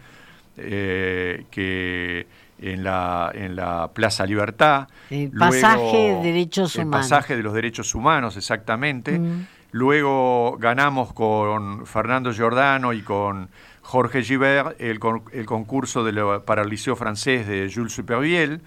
eh, 0.58 1.46
que 1.52 2.26
en 2.60 2.84
la, 2.84 3.32
en 3.36 3.56
la 3.56 3.92
Plaza 3.94 4.26
Libertad. 4.26 4.88
El 5.12 5.30
pasaje 5.30 6.16
de 6.16 6.24
derechos 6.24 6.76
humanos. 6.76 6.96
El 6.96 7.02
pasaje 7.02 7.38
de 7.38 7.44
los 7.44 7.54
derechos 7.54 7.94
humanos, 7.94 8.36
exactamente. 8.36 9.20
Mm. 9.20 9.46
Luego 9.72 10.58
ganamos 10.58 11.14
con 11.14 11.86
Fernando 11.86 12.34
Giordano 12.34 12.94
y 12.94 13.04
con 13.04 13.50
Jorge 13.82 14.24
Givert 14.24 14.82
el, 14.82 15.00
el 15.34 15.46
concurso 15.46 16.04
de 16.04 16.40
para 16.40 16.64
el 16.64 16.70
Liceo 16.70 16.96
Francés 16.96 17.48
de 17.48 17.72
Jules 17.74 17.94
Supervielle. 17.94 18.60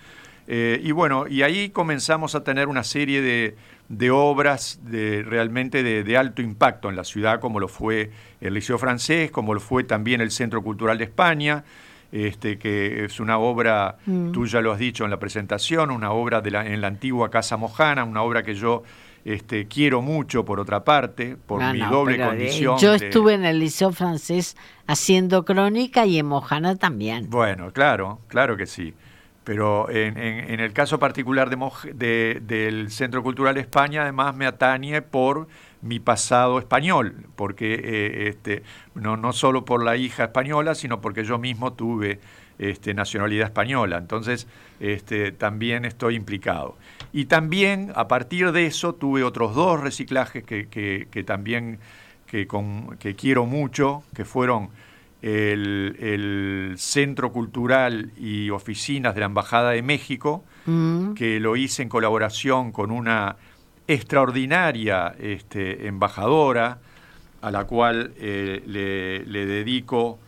Eh, 0.52 0.80
y 0.82 0.90
bueno, 0.90 1.28
y 1.28 1.42
ahí 1.42 1.68
comenzamos 1.68 2.34
a 2.34 2.42
tener 2.42 2.66
una 2.66 2.82
serie 2.82 3.22
de, 3.22 4.10
obras 4.10 4.80
de, 4.82 5.22
realmente 5.22 5.84
de, 5.84 6.16
alto 6.16 6.42
impacto 6.42 6.90
en 6.90 6.96
la 6.96 7.04
ciudad, 7.04 7.38
como 7.38 7.60
lo 7.60 7.68
fue 7.68 8.10
el 8.40 8.54
Liceo 8.54 8.76
Francés, 8.76 9.30
como 9.30 9.54
lo 9.54 9.60
fue 9.60 9.84
también 9.84 10.20
el 10.20 10.32
Centro 10.32 10.60
Cultural 10.60 10.98
de 10.98 11.04
España, 11.04 11.62
este, 12.10 12.58
que 12.58 13.04
es 13.04 13.20
una 13.20 13.38
obra, 13.38 13.98
mm. 14.04 14.32
tú 14.32 14.44
ya 14.44 14.60
lo 14.60 14.72
has 14.72 14.80
dicho 14.80 15.04
en 15.04 15.12
la 15.12 15.20
presentación, 15.20 15.92
una 15.92 16.10
obra 16.10 16.40
de 16.40 16.50
la, 16.50 16.66
en 16.66 16.80
la 16.80 16.88
antigua 16.88 17.30
Casa 17.30 17.56
Mojana, 17.56 18.02
una 18.02 18.22
obra 18.22 18.42
que 18.42 18.56
yo 18.56 18.82
este, 19.24 19.68
quiero 19.68 20.02
mucho 20.02 20.44
por 20.44 20.58
otra 20.58 20.82
parte, 20.82 21.36
por 21.46 21.62
mi 21.72 21.78
doble 21.78 22.18
condición. 22.18 22.76
yo 22.76 22.94
estuve 22.94 23.34
en 23.34 23.44
el 23.44 23.60
Liceo 23.60 23.92
Francés 23.92 24.56
haciendo 24.88 25.44
crónica 25.44 26.06
y 26.06 26.18
en 26.18 26.26
Mojana 26.26 26.74
también. 26.74 27.30
Bueno, 27.30 27.72
claro, 27.72 28.18
claro 28.26 28.56
que 28.56 28.66
sí. 28.66 28.94
Pero 29.44 29.88
en, 29.90 30.60
el 30.60 30.72
caso 30.72 30.98
particular 30.98 31.48
de, 31.48 32.42
del 32.42 32.90
Centro 32.90 33.22
Cultural 33.22 33.56
España, 33.56 34.02
además 34.02 34.36
me 34.36 34.46
atañe 34.46 35.00
por 35.00 35.48
mi 35.82 35.98
pasado 35.98 36.58
español, 36.58 37.14
porque 37.36 37.74
eh, 37.74 38.28
este, 38.28 38.62
no, 38.94 39.32
solo 39.32 39.64
por 39.64 39.82
la 39.82 39.96
hija 39.96 40.24
española, 40.24 40.74
sino 40.74 41.00
porque 41.00 41.24
yo 41.24 41.38
mismo 41.38 41.72
tuve 41.72 42.20
este, 42.58 42.92
nacionalidad 42.92 43.46
española. 43.46 43.96
Entonces, 43.96 44.46
este, 44.78 45.32
también 45.32 45.86
estoy 45.86 46.16
implicado. 46.16 46.76
Y 47.12 47.24
también, 47.24 47.92
a 47.94 48.08
partir 48.08 48.52
de 48.52 48.66
eso, 48.66 48.94
tuve 48.94 49.24
otros 49.24 49.54
dos 49.54 49.80
reciclajes 49.80 50.44
que, 50.44 51.24
también 51.26 51.78
que 52.26 53.16
quiero 53.16 53.46
mucho, 53.46 54.02
que 54.14 54.26
fueron 54.26 54.68
el, 55.22 56.74
Centro 56.76 57.32
Cultural 57.32 58.12
y 58.16 58.50
Oficinas 58.50 59.14
de 59.14 59.20
la 59.20 59.26
Embajada 59.26 59.70
de 59.70 59.82
México, 59.82 60.44
mm. 60.66 61.14
que 61.14 61.40
lo 61.40 61.56
hice 61.56 61.82
en 61.82 61.88
colaboración 61.88 62.72
con 62.72 62.90
una 62.90 63.36
extraordinaria 63.86 65.14
este, 65.18 65.86
embajadora, 65.86 66.78
a 67.42 67.50
la 67.50 67.64
cual 67.64 68.12
eh, 68.18 68.62
le, 68.66 69.46
dedico 69.46 70.18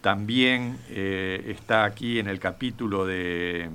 también, 0.00 0.78
eh, 0.88 1.44
está 1.48 1.84
aquí 1.84 2.18
en 2.18 2.28
el 2.28 2.40
capítulo 2.40 3.04
de, 3.04 3.68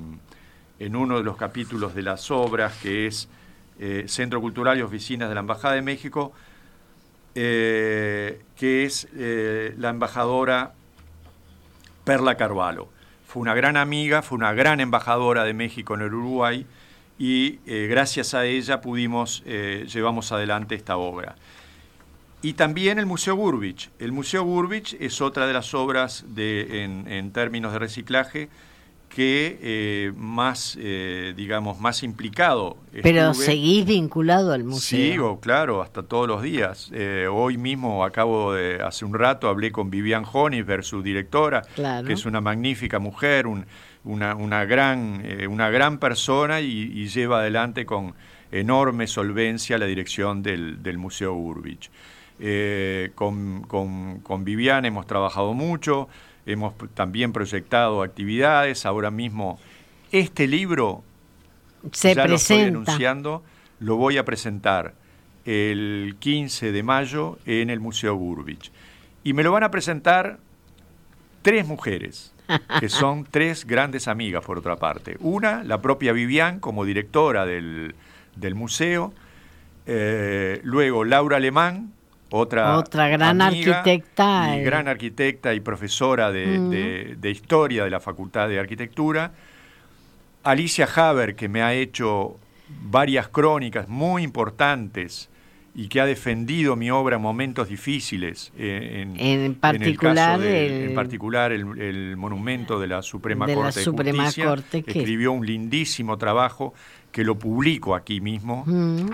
en 0.80 0.96
uno 0.96 1.18
de 1.18 1.24
los 1.24 1.38
capítulos 1.38 1.96
de 1.96 2.02
las 2.02 2.32
obras, 2.32 2.78
que 2.82 3.08
es 3.08 3.30
eh, 3.80 4.06
Centro 4.08 4.42
Cultural 4.42 4.78
y 4.78 4.82
Oficinas 4.82 5.30
de 5.30 5.36
la 5.36 5.42
Embajada 5.42 5.76
de 5.76 5.82
México, 5.82 6.34
eh, 7.40 8.42
que 8.56 8.84
es 8.84 9.08
eh, 9.16 9.76
la 9.78 9.90
embajadora 9.90 10.74
Perla 12.04 12.36
Carvalho. 12.36 12.90
Fue 13.28 13.44
una 13.44 13.54
gran 13.54 13.78
amiga, 13.78 14.24
fue 14.24 14.40
una 14.40 14.54
gran 14.54 14.80
embajadora 14.80 15.44
de 15.44 15.54
México 15.54 15.94
en 15.94 16.02
el 16.02 16.16
Uruguay 16.16 16.66
y 17.20 17.60
eh, 17.68 17.86
gracias 17.92 18.34
a 18.34 18.46
ella 18.46 18.82
pudimos, 18.82 19.44
llevamos 19.44 20.32
adelante 20.32 20.74
esta 20.74 20.98
obra. 20.98 21.36
Y 22.42 22.54
también 22.54 22.98
el 22.98 23.06
Museo 23.06 23.36
Gurbich. 23.36 23.92
El 24.00 24.14
Museo 24.14 24.44
Gurbich 24.44 24.98
es 25.00 25.22
otra 25.22 25.46
de 25.46 25.54
las 25.54 25.76
obras 25.76 26.26
de, 26.30 26.84
en 26.84 27.32
términos 27.34 27.72
de 27.72 27.78
reciclaje 27.78 28.50
que 29.10 29.58
eh, 29.62 30.12
más, 30.16 30.78
eh, 30.80 31.34
digamos, 31.36 31.80
más 31.80 32.04
implicado. 32.04 32.78
Pero 33.02 33.34
seguís 33.34 33.86
vinculado 33.86 34.54
al 34.54 34.64
museo. 34.64 35.00
Sigo, 35.00 35.40
claro, 35.40 35.82
hasta 35.82 36.04
todos 36.04 36.28
los 36.28 36.42
días. 36.42 36.92
Eh, 36.94 37.28
hoy 37.32 37.58
mismo, 37.58 38.04
acabo 38.04 38.54
de, 38.54 38.82
hace 38.82 39.06
un 39.06 39.14
rato, 39.14 39.50
hablé 39.50 39.72
con 39.72 39.90
Vivian 39.90 40.24
Honisberg, 40.32 40.84
su 40.84 41.02
directora, 41.02 41.64
que 42.06 42.14
es 42.14 42.26
una 42.26 42.42
magnífica 42.42 43.00
mujer, 43.00 43.48
una, 43.48 44.36
una, 44.36 44.66
gran, 44.66 45.24
una 45.50 45.70
gran 45.70 45.98
persona 45.98 46.62
y, 46.62 47.08
lleva 47.08 47.40
adelante 47.40 47.86
con 47.86 48.14
enorme 48.52 49.08
solvencia 49.08 49.78
la 49.78 49.86
dirección 49.86 50.44
del, 50.44 50.84
del 50.84 50.98
Museo 50.98 51.34
Urbich. 51.34 51.90
con, 53.16 53.64
con, 53.64 54.20
con 54.20 54.44
Vivian 54.44 54.86
hemos 54.86 55.08
trabajado 55.08 55.54
mucho, 55.54 56.08
hemos 56.48 56.74
también 56.96 57.34
proyectado 57.34 58.02
actividades. 58.02 58.86
Ahora 58.86 59.12
mismo 59.12 59.60
este 60.12 60.48
libro 60.48 61.04
se 61.92 62.16
ya 62.16 62.24
presenta. 62.24 62.28
lo 62.28 62.36
estoy 62.36 62.62
anunciando, 62.62 63.44
lo 63.80 63.98
voy 63.98 64.18
a 64.18 64.26
presentar 64.26 64.96
el 65.46 66.16
15 66.20 66.72
de 66.72 66.84
mayo 66.84 67.38
en 67.46 67.70
el 67.70 67.80
Museo 67.80 68.16
Burbich. 68.16 68.72
Y 69.24 69.34
me 69.34 69.44
lo 69.44 69.52
van 69.52 69.64
a 69.64 69.72
presentar 69.72 70.40
tres 71.42 71.68
mujeres, 71.68 72.34
que 72.80 72.90
son 72.90 73.26
tres 73.32 73.66
grandes 73.66 74.08
amigas, 74.08 74.44
por 74.44 74.58
otra 74.58 74.78
parte. 74.78 75.18
Una, 75.20 75.64
la 75.64 75.82
propia 75.82 76.14
Vivian, 76.14 76.60
como 76.60 76.86
directora 76.86 77.46
del, 77.46 77.94
museo. 78.56 79.14
Eh, 79.86 80.60
luego, 80.64 81.06
Laura 81.06 81.38
Alemán, 81.38 81.94
otra, 82.30 82.78
otra 82.78 83.08
gran 83.08 83.42
arquitecta. 83.42 84.58
Y 84.58 84.64
gran 84.64 84.88
arquitecta 84.88 85.54
y 85.54 85.60
profesora 85.60 86.32
de, 86.32 87.18
historia 87.24 87.84
de 87.84 87.90
la 87.90 88.00
Facultad 88.00 88.50
de 88.50 88.60
Arquitectura. 88.60 89.32
Alicia 90.44 90.88
Haber, 90.96 91.36
que 91.36 91.50
me 91.50 91.62
ha 91.62 91.74
hecho 91.74 92.38
varias 92.70 93.28
crónicas 93.28 93.88
muy 93.88 94.24
importantes 94.24 95.30
y 95.76 95.90
que 95.90 96.02
ha 96.02 96.06
defendido 96.06 96.76
mi 96.76 96.90
obra 96.90 97.18
en 97.18 97.22
momentos 97.22 97.70
difíciles. 97.70 98.52
Eh, 98.58 99.06
en, 99.20 99.56
particular, 99.56 100.42
el, 100.42 100.90
en 100.90 100.96
particular 100.96 101.52
el, 101.52 102.18
monumento 102.18 102.80
de 102.80 102.88
la 102.88 103.04
Suprema 103.04 103.46
Corte 103.46 103.82
de 103.82 103.86
Justicia. 103.86 104.56
Escribió 104.72 105.34
un 105.34 105.46
lindísimo 105.46 106.18
trabajo 106.18 106.74
que 107.12 107.24
lo 107.24 107.38
publico 107.38 107.96
aquí 107.96 108.22
mismo. 108.22 108.64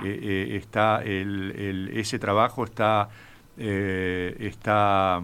Eh, 0.04 0.20
eh, 0.22 0.58
está 0.58 1.02
el, 1.04 1.90
ese 1.94 2.20
trabajo 2.20 2.64
está, 2.64 3.10
eh, 3.58 4.36
está 4.40 5.22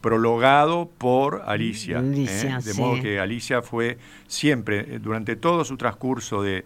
prologado 0.00 0.88
por 0.98 1.42
Alicia. 1.46 2.00
de 2.00 2.74
modo 2.76 3.02
que 3.02 3.18
Alicia 3.18 3.60
fue 3.60 3.98
siempre, 4.28 5.00
durante 5.00 5.34
todo 5.34 5.64
su 5.64 5.76
transcurso 5.76 6.42
de, 6.42 6.64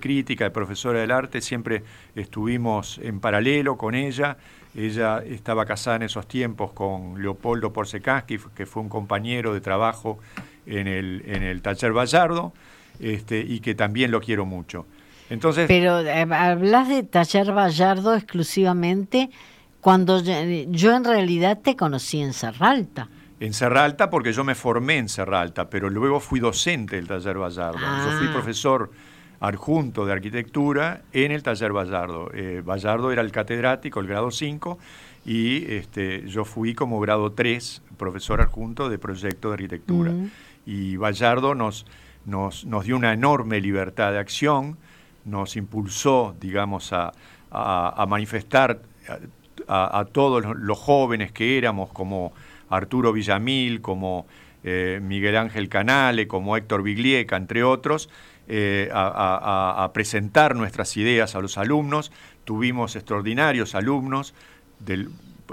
crítica, 0.00 0.44
de 0.44 0.50
profesora 0.50 0.98
del 0.98 1.12
arte, 1.12 1.40
siempre 1.40 1.84
estuvimos 2.16 2.98
en 2.98 3.20
paralelo 3.20 3.76
con 3.76 3.94
ella. 3.94 4.38
Ella 4.74 5.22
estaba 5.24 5.64
casada 5.66 5.96
en 5.96 6.02
esos 6.02 6.26
tiempos 6.26 6.72
con 6.72 7.22
Leopoldo 7.22 7.72
Porsekansky, 7.72 8.38
que 8.56 8.66
fue 8.66 8.82
un 8.82 8.88
compañero 8.88 9.54
de 9.54 9.60
trabajo 9.60 10.18
en 10.66 10.88
el, 10.88 11.22
en 11.26 11.44
el 11.44 11.62
taller 11.62 11.92
Vallardo. 11.92 12.52
Este, 13.00 13.40
y 13.40 13.60
que 13.60 13.74
también 13.74 14.10
lo 14.10 14.20
quiero 14.20 14.44
mucho. 14.44 14.86
Entonces, 15.30 15.66
Pero 15.68 16.00
eh, 16.00 16.26
hablas 16.30 16.88
de 16.88 17.02
Taller 17.02 17.52
Vallardo 17.52 18.14
exclusivamente 18.14 19.30
cuando 19.80 20.20
yo, 20.20 20.94
en 20.94 21.04
realidad 21.04 21.60
te 21.62 21.76
conocí 21.76 22.20
en 22.20 22.32
Serralta. 22.32 23.08
En 23.40 23.52
Serralta 23.52 24.10
porque 24.10 24.32
yo 24.32 24.42
me 24.42 24.54
formé 24.54 24.98
en 24.98 25.08
Serralta, 25.08 25.70
pero 25.70 25.88
luego 25.88 26.18
fui 26.18 26.40
docente 26.40 26.96
del 26.96 27.06
Taller 27.06 27.38
Vallardo. 27.38 27.78
Yo 27.78 28.18
fui 28.18 28.26
ah. 28.28 28.32
profesor 28.32 28.90
adjunto 29.40 30.04
de 30.04 30.12
arquitectura 30.12 31.02
en 31.12 31.30
el 31.30 31.42
Taller 31.44 31.72
Vallardo. 31.72 32.30
Eh, 32.34 32.62
Vallardo 32.64 33.12
era 33.12 33.22
el 33.22 33.30
catedrático, 33.30 34.00
el 34.00 34.08
grado 34.08 34.32
5, 34.32 34.78
y 35.24 35.72
este, 35.72 36.26
yo 36.26 36.44
fui 36.44 36.74
como 36.74 36.98
grado 36.98 37.32
3 37.32 37.82
profesor 37.96 38.40
adjunto 38.40 38.88
de 38.88 38.98
proyecto 38.98 39.48
de 39.48 39.54
arquitectura. 39.54 40.12
Y 40.66 40.96
Vallardo 40.96 41.54
nos, 41.54 41.86
nos, 42.28 42.64
nos, 42.64 42.84
dio 42.84 42.96
una 42.96 43.12
enorme 43.12 43.60
libertad 43.60 44.12
de 44.12 44.18
acción, 44.18 44.76
nos 45.24 45.56
impulsó, 45.56 46.36
digamos, 46.40 46.92
a, 46.92 47.12
a, 47.50 48.06
manifestar 48.06 48.80
a, 49.66 50.04
todos 50.12 50.44
los 50.56 50.78
jóvenes 50.78 51.32
que 51.32 51.58
éramos, 51.58 51.90
como 51.90 52.32
Arturo 52.70 53.12
Villamil, 53.12 53.80
como 53.80 54.26
eh, 54.64 55.00
Miguel 55.02 55.36
Ángel 55.36 55.68
Canale, 55.68 56.26
como 56.26 56.56
Héctor 56.56 56.82
Biglieca, 56.82 57.36
entre 57.36 57.62
otros, 57.62 58.10
eh, 58.48 58.88
a, 58.92 59.90
presentar 59.92 60.56
nuestras 60.56 60.96
ideas 60.96 61.34
a 61.34 61.40
los 61.40 61.58
alumnos. 61.58 62.12
Tuvimos 62.44 62.96
extraordinarios 62.96 63.74
alumnos, 63.74 64.34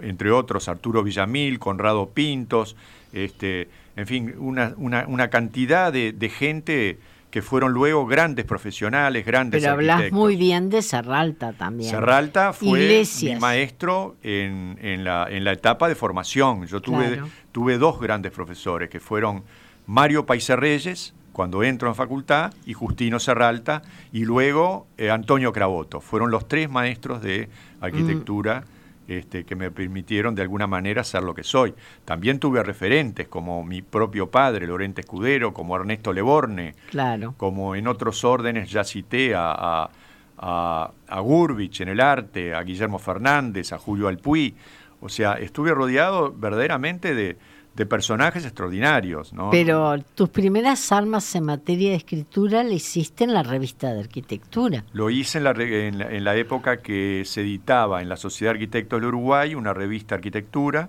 entre 0.02 0.32
otros 0.32 0.68
Arturo 0.68 1.04
Villamil, 1.04 1.60
Conrado 1.60 2.10
Pintos, 2.10 2.76
este, 3.14 3.70
en 3.96 4.08
fin, 4.08 4.36
una, 4.38 4.74
una, 4.78 5.30
cantidad 5.30 5.92
de, 5.92 6.12
de 6.12 6.30
gente 6.30 7.00
que 7.36 7.42
fueron 7.42 7.74
luego 7.74 8.06
grandes 8.06 8.46
profesionales, 8.46 9.26
grandes 9.26 9.62
Pero 9.62 9.74
hablas 9.74 10.10
muy 10.14 10.38
bien 10.38 10.70
de 10.70 10.82
Serralta 10.82 11.52
también. 11.52 11.90
Serralta 11.90 12.54
fue 12.54 13.04
mi 13.22 13.36
maestro 13.36 14.16
en, 14.24 14.78
en, 14.82 15.04
la, 15.04 15.28
en 15.30 15.44
la 15.44 15.52
etapa 15.52 15.90
de 15.90 15.96
formación. 15.96 16.66
Yo 16.66 16.80
tuve, 16.80 17.22
tuve 17.52 17.78
dos 17.78 18.00
grandes 18.00 18.32
profesores, 18.32 18.90
que 18.90 19.02
fueron 19.02 19.44
Mario 19.86 20.26
Paise 20.26 20.56
Reyes, 20.56 21.14
cuando 21.34 21.62
entro 21.62 21.90
en 21.90 21.96
facultad, 21.96 22.54
y 22.66 22.72
Justino 22.72 23.20
Serralta, 23.20 23.82
y 24.14 24.24
luego 24.24 24.88
eh, 24.98 25.10
Antonio 25.12 25.52
Cravoto. 25.52 26.00
Fueron 26.00 26.32
los 26.32 26.48
tres 26.48 26.70
maestros 26.70 27.22
de 27.22 27.50
arquitectura. 27.82 28.62
Mm. 28.62 28.75
Este, 29.08 29.44
que 29.44 29.56
me 29.56 29.70
permitieron 29.70 30.34
de 30.34 30.42
alguna 30.42 30.66
manera 30.66 31.04
ser 31.04 31.22
lo 31.22 31.36
que 31.36 31.44
soy. 31.44 31.76
También 32.06 32.40
tuve 32.40 32.64
referentes 32.64 33.28
como 33.28 33.64
mi 33.64 33.84
propio 33.84 34.32
padre, 34.32 34.66
Lorente 34.66 35.02
Escudero, 35.02 35.54
como 35.54 35.76
Ernesto 35.76 36.12
Leborne, 36.12 36.74
claro. 36.90 37.36
como 37.38 37.76
en 37.76 37.88
otros 37.88 38.24
órdenes 38.24 38.72
ya 38.72 38.84
cité 38.84 39.36
a, 39.36 39.52
a, 39.52 39.90
a, 40.38 40.92
a 41.08 41.20
Gurbich 41.20 41.82
en 41.82 41.90
el 41.90 42.02
arte, 42.02 42.56
a 42.56 42.64
Guillermo 42.64 42.98
Fernández, 42.98 43.74
a 43.74 43.78
Julio 43.78 44.08
Alpuy. 44.08 44.56
O 45.02 45.10
sea, 45.10 45.34
estuve 45.34 45.72
rodeado 45.72 46.34
verdaderamente 46.36 47.14
de, 47.14 47.38
de 47.76 47.86
personajes 47.86 48.46
extraordinarios. 48.46 49.34
¿no? 49.34 49.50
Pero 49.52 49.98
tus 50.16 50.30
primeras 50.30 50.92
armas 50.92 51.36
en 51.36 51.46
materia 51.46 51.90
de 51.90 51.98
escritura 51.98 52.64
le 52.64 52.76
hiciste 52.76 53.26
en 53.26 53.34
la 53.34 53.44
revista 53.44 53.94
de 53.94 54.00
arquitectura. 54.00 54.84
Lo 54.94 55.10
hice 55.10 55.40
en 55.40 55.44
la, 55.44 55.52
en 55.52 56.24
la, 56.24 56.36
época 56.36 56.78
que 56.78 57.24
se 57.26 57.42
editaba 57.42 58.02
en 58.02 58.10
la 58.10 58.18
Sociedad 58.18 58.54
de 58.54 58.60
Arquitectos 58.60 59.00
del 59.00 59.10
Uruguay 59.10 59.56
una 59.56 59.74
revista 59.74 60.16
de 60.16 60.20
arquitectura 60.20 60.88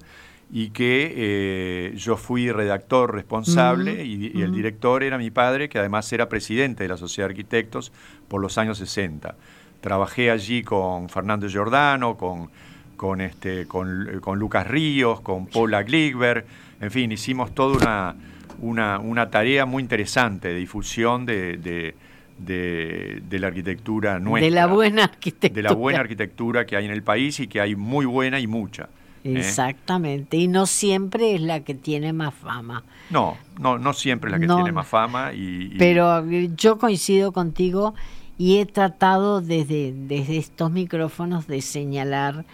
y 0.51 0.71
que 0.71 1.13
eh, 1.17 1.97
yo 1.97 2.17
fui 2.17 2.53
redactor 2.53 3.13
responsable 3.13 4.05
y, 4.05 4.41
el 4.41 4.53
director 4.53 5.03
era 5.03 5.19
mi 5.19 5.33
padre, 5.33 5.69
que 5.69 5.81
además 5.81 6.13
era 6.13 6.29
presidente 6.29 6.85
de 6.85 6.89
la 6.89 6.97
Sociedad 6.97 7.29
de 7.29 7.33
Arquitectos 7.33 7.91
por 8.29 8.41
los 8.41 8.59
años 8.59 8.79
60. 8.79 9.35
Trabajé 9.81 10.31
allí 10.31 10.63
con 10.63 11.09
Fernando 11.09 11.49
Giordano, 11.49 12.17
con, 12.17 12.49
con, 12.97 13.21
este, 13.21 13.67
con, 13.67 14.21
con 14.21 14.39
Lucas 14.39 14.69
Ríos, 14.69 15.21
con 15.21 15.47
Paula 15.47 15.83
Gligberg, 15.83 16.47
en 16.81 16.91
fin, 16.91 17.13
hicimos 17.13 17.55
toda 17.55 18.15
una, 18.61 18.99
una, 18.99 19.31
tarea 19.31 19.67
muy 19.67 19.83
interesante 19.83 20.49
de 20.49 20.55
difusión 20.55 21.27
de, 21.27 21.57
de, 22.39 23.39
la 23.39 23.47
arquitectura 23.47 24.19
nuestra. 24.19 24.47
De 24.47 24.51
la 24.51 24.67
buena 24.67 25.05
arquitectura. 25.13 25.55
De 25.55 25.63
la 25.63 25.75
buena 25.75 26.01
arquitectura 26.01 26.67
que 26.67 26.77
hay 26.77 26.85
en 26.85 26.91
el 26.91 27.03
país 27.03 27.41
y 27.41 27.47
que 27.47 27.61
hay 27.61 27.77
muy 27.77 28.07
buena 28.07 28.39
y 28.41 28.47
mucha. 28.47 28.89
¿eh? 29.25 29.35
Exactamente, 29.37 30.37
y 30.37 30.49
no 30.49 30.67
siempre 30.67 31.35
es 31.35 31.41
la 31.41 31.61
que 31.61 31.75
tiene 31.75 32.13
más 32.13 32.35
fama. 32.35 32.85
No, 33.11 33.37
no, 33.59 33.79
no 33.79 33.93
siempre 33.93 34.31
es 34.31 34.33
la 34.33 34.41
que 34.41 34.47
tiene 34.47 34.73
más 34.73 34.87
fama. 34.87 35.33
Y, 35.33 35.75
Pero 35.79 36.25
yo 36.57 36.79
coincido 36.79 37.33
contigo 37.33 37.95
y 38.39 38.59
he 38.59 38.67
tratado 38.67 39.41
desde, 39.41 39.93
desde 39.95 40.37
estos 40.37 40.71
micrófonos 40.71 41.47
de 41.47 41.63
señalar 41.63 42.45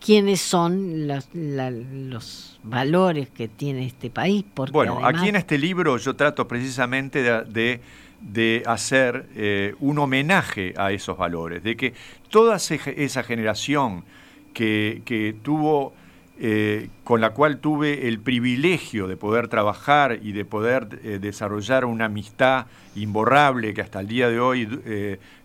quiénes 0.00 0.40
son 0.40 1.06
los, 1.06 2.58
valores 2.62 3.28
que 3.30 3.48
tiene 3.48 3.86
este 3.86 4.10
país. 4.10 4.44
Porque 4.54 4.72
bueno, 4.72 5.00
aquí 5.04 5.28
en 5.28 5.36
este 5.36 5.58
libro 5.58 5.96
yo 5.98 6.16
trato 6.16 6.48
precisamente 6.48 7.22
de, 7.22 7.80
de, 8.20 8.62
hacer 8.66 9.26
eh, 9.34 9.74
un 9.80 9.98
homenaje 9.98 10.74
a 10.76 10.92
esos 10.92 11.16
valores, 11.16 11.62
de 11.62 11.76
que 11.76 11.94
toda 12.28 12.56
esa 12.56 13.22
generación 13.22 14.04
que, 14.52 15.02
que 15.04 15.34
tuvo, 15.42 15.94
eh, 16.38 16.88
con 17.04 17.20
la 17.20 17.30
cual 17.30 17.58
tuve 17.58 18.08
el 18.08 18.20
privilegio 18.20 19.06
de 19.06 19.16
poder 19.16 19.48
trabajar 19.48 20.18
y 20.22 20.32
de 20.32 20.44
poder 20.44 21.00
eh, 21.02 21.18
desarrollar 21.20 21.84
una 21.84 22.06
amistad 22.06 22.66
imborrable 22.94 23.72
que 23.72 23.82
hasta 23.82 24.00
el 24.00 24.08
día 24.08 24.28
de 24.28 24.40
hoy 24.40 24.68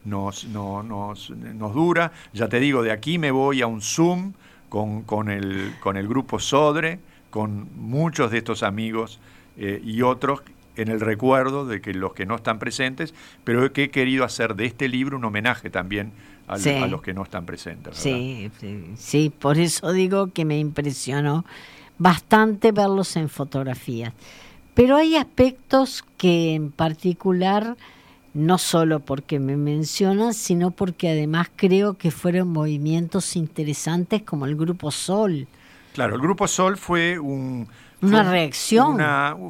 nos, 0.04 0.46
nos, 0.46 1.30
nos 1.30 1.74
dura, 1.74 2.12
ya 2.34 2.50
te 2.50 2.60
digo, 2.60 2.84
de 2.84 2.92
aquí 2.92 3.20
me 3.20 3.32
voy 3.32 3.62
a 3.62 3.68
un 3.68 3.82
Zoom 3.82 4.34
con, 4.70 5.04
con, 5.04 5.30
el, 5.30 5.74
con 5.80 5.98
el 5.98 6.08
grupo 6.08 6.40
Sodre, 6.40 7.00
con 7.30 7.68
muchos 7.76 8.32
de 8.32 8.40
estos 8.40 8.64
amigos 8.64 9.20
eh, 9.58 9.82
y 9.84 10.02
otros 10.02 10.42
en 10.76 10.90
el 10.90 11.00
recuerdo 11.00 11.66
de 11.66 11.82
que 11.82 11.94
los 11.94 12.14
que 12.14 12.26
no 12.26 12.36
están 12.36 12.60
presentes, 12.60 13.14
pero 13.44 13.72
que 13.72 13.84
he 13.84 13.90
querido 13.90 14.24
hacer 14.24 14.56
de 14.56 14.66
este 14.66 14.88
libro 14.88 15.18
un 15.18 15.26
homenaje 15.26 15.70
también 15.70 16.12
a, 16.48 16.58
los 16.88 17.02
que 17.02 17.14
no 17.14 17.24
están 17.24 17.46
presentes. 17.46 17.98
Sí, 17.98 18.52
sí, 18.98 19.32
por 19.38 19.58
eso 19.58 19.92
digo 19.92 20.32
que 20.32 20.46
me 20.46 20.60
impresionó 20.60 21.46
bastante 21.98 22.72
verlos 22.72 23.16
en 23.16 23.30
fotografías. 23.30 24.14
Pero 24.74 24.98
hay 24.98 25.16
aspectos 25.16 26.04
que 26.18 26.54
en 26.54 26.72
particular 26.72 27.78
no 28.36 28.58
solo 28.58 29.00
porque 29.00 29.40
me 29.40 29.56
mencionan, 29.56 30.34
sino 30.34 30.72
porque 30.72 31.10
además 31.10 31.50
creo 31.56 31.98
que 31.98 32.12
fueron 32.12 32.50
movimientos 32.50 33.38
interesantes 33.38 34.22
como 34.24 34.46
el 34.46 34.56
Grupo 34.58 34.92
Sol. 34.92 35.48
Claro, 35.94 36.16
el 36.16 36.22
Grupo 36.22 36.48
Sol 36.48 36.78
fue 36.78 37.18
un... 37.18 37.68
Una 38.02 38.30
reacción. 38.30 39.00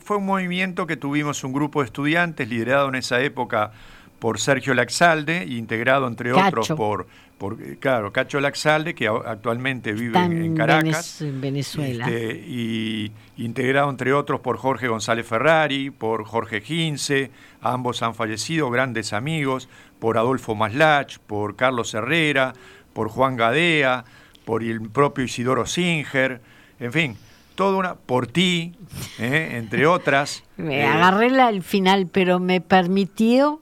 fue 0.01 0.17
un 0.17 0.25
movimiento 0.25 0.85
que 0.87 0.95
tuvimos 0.95 1.43
un 1.43 1.51
grupo 1.51 1.81
de 1.81 1.87
estudiantes 1.87 2.47
liderado 2.47 2.87
en 2.87 2.95
esa 2.95 3.19
época 3.19 3.71
por 4.19 4.39
Sergio 4.39 4.73
Laxalde, 4.73 5.45
integrado 5.45 6.07
entre 6.07 6.31
otros 6.31 6.69
por, 6.69 7.07
por, 7.37 7.57
claro, 7.79 8.13
Cacho 8.13 8.39
Laxalde, 8.39 8.95
que 8.95 9.07
actualmente 9.07 9.91
vive 9.91 10.17
en, 10.19 10.55
Caracas. 10.55 11.21
En 11.21 11.41
Venezuela. 11.41 12.07
Este, 12.07 12.33
y 12.47 13.11
integrado 13.37 13.89
entre 13.89 14.13
otros 14.13 14.39
por 14.39 14.57
Jorge 14.57 14.87
González 14.87 15.25
Ferrari, 15.25 15.89
por 15.89 16.23
Jorge 16.23 16.61
Gince, 16.61 17.29
ambos 17.65 18.03
han 18.03 18.15
fallecido, 18.15 18.69
grandes 18.69 19.13
amigos, 19.13 19.67
por 19.99 20.17
Adolfo 20.17 20.55
Maslach, 20.55 21.17
por 21.19 21.55
Carlos 21.55 21.93
Herrera, 21.93 22.53
por 22.93 23.09
Juan 23.09 23.35
Gadea, 23.35 24.05
por 24.45 24.63
el 24.63 24.89
propio 24.89 25.23
Isidoro 25.25 25.65
Singer, 25.65 26.41
en 26.79 26.93
fin, 26.93 27.17
toda 27.55 27.77
una, 27.77 27.95
por 27.95 28.27
ti, 28.27 28.75
¿eh? 29.19 29.53
entre 29.53 29.87
otras. 29.87 30.43
Me 30.57 30.85
agarré 30.85 31.29
la, 31.29 31.49
el 31.49 31.63
final, 31.63 32.07
pero 32.11 32.39
me 32.39 32.61
permitió 32.61 33.61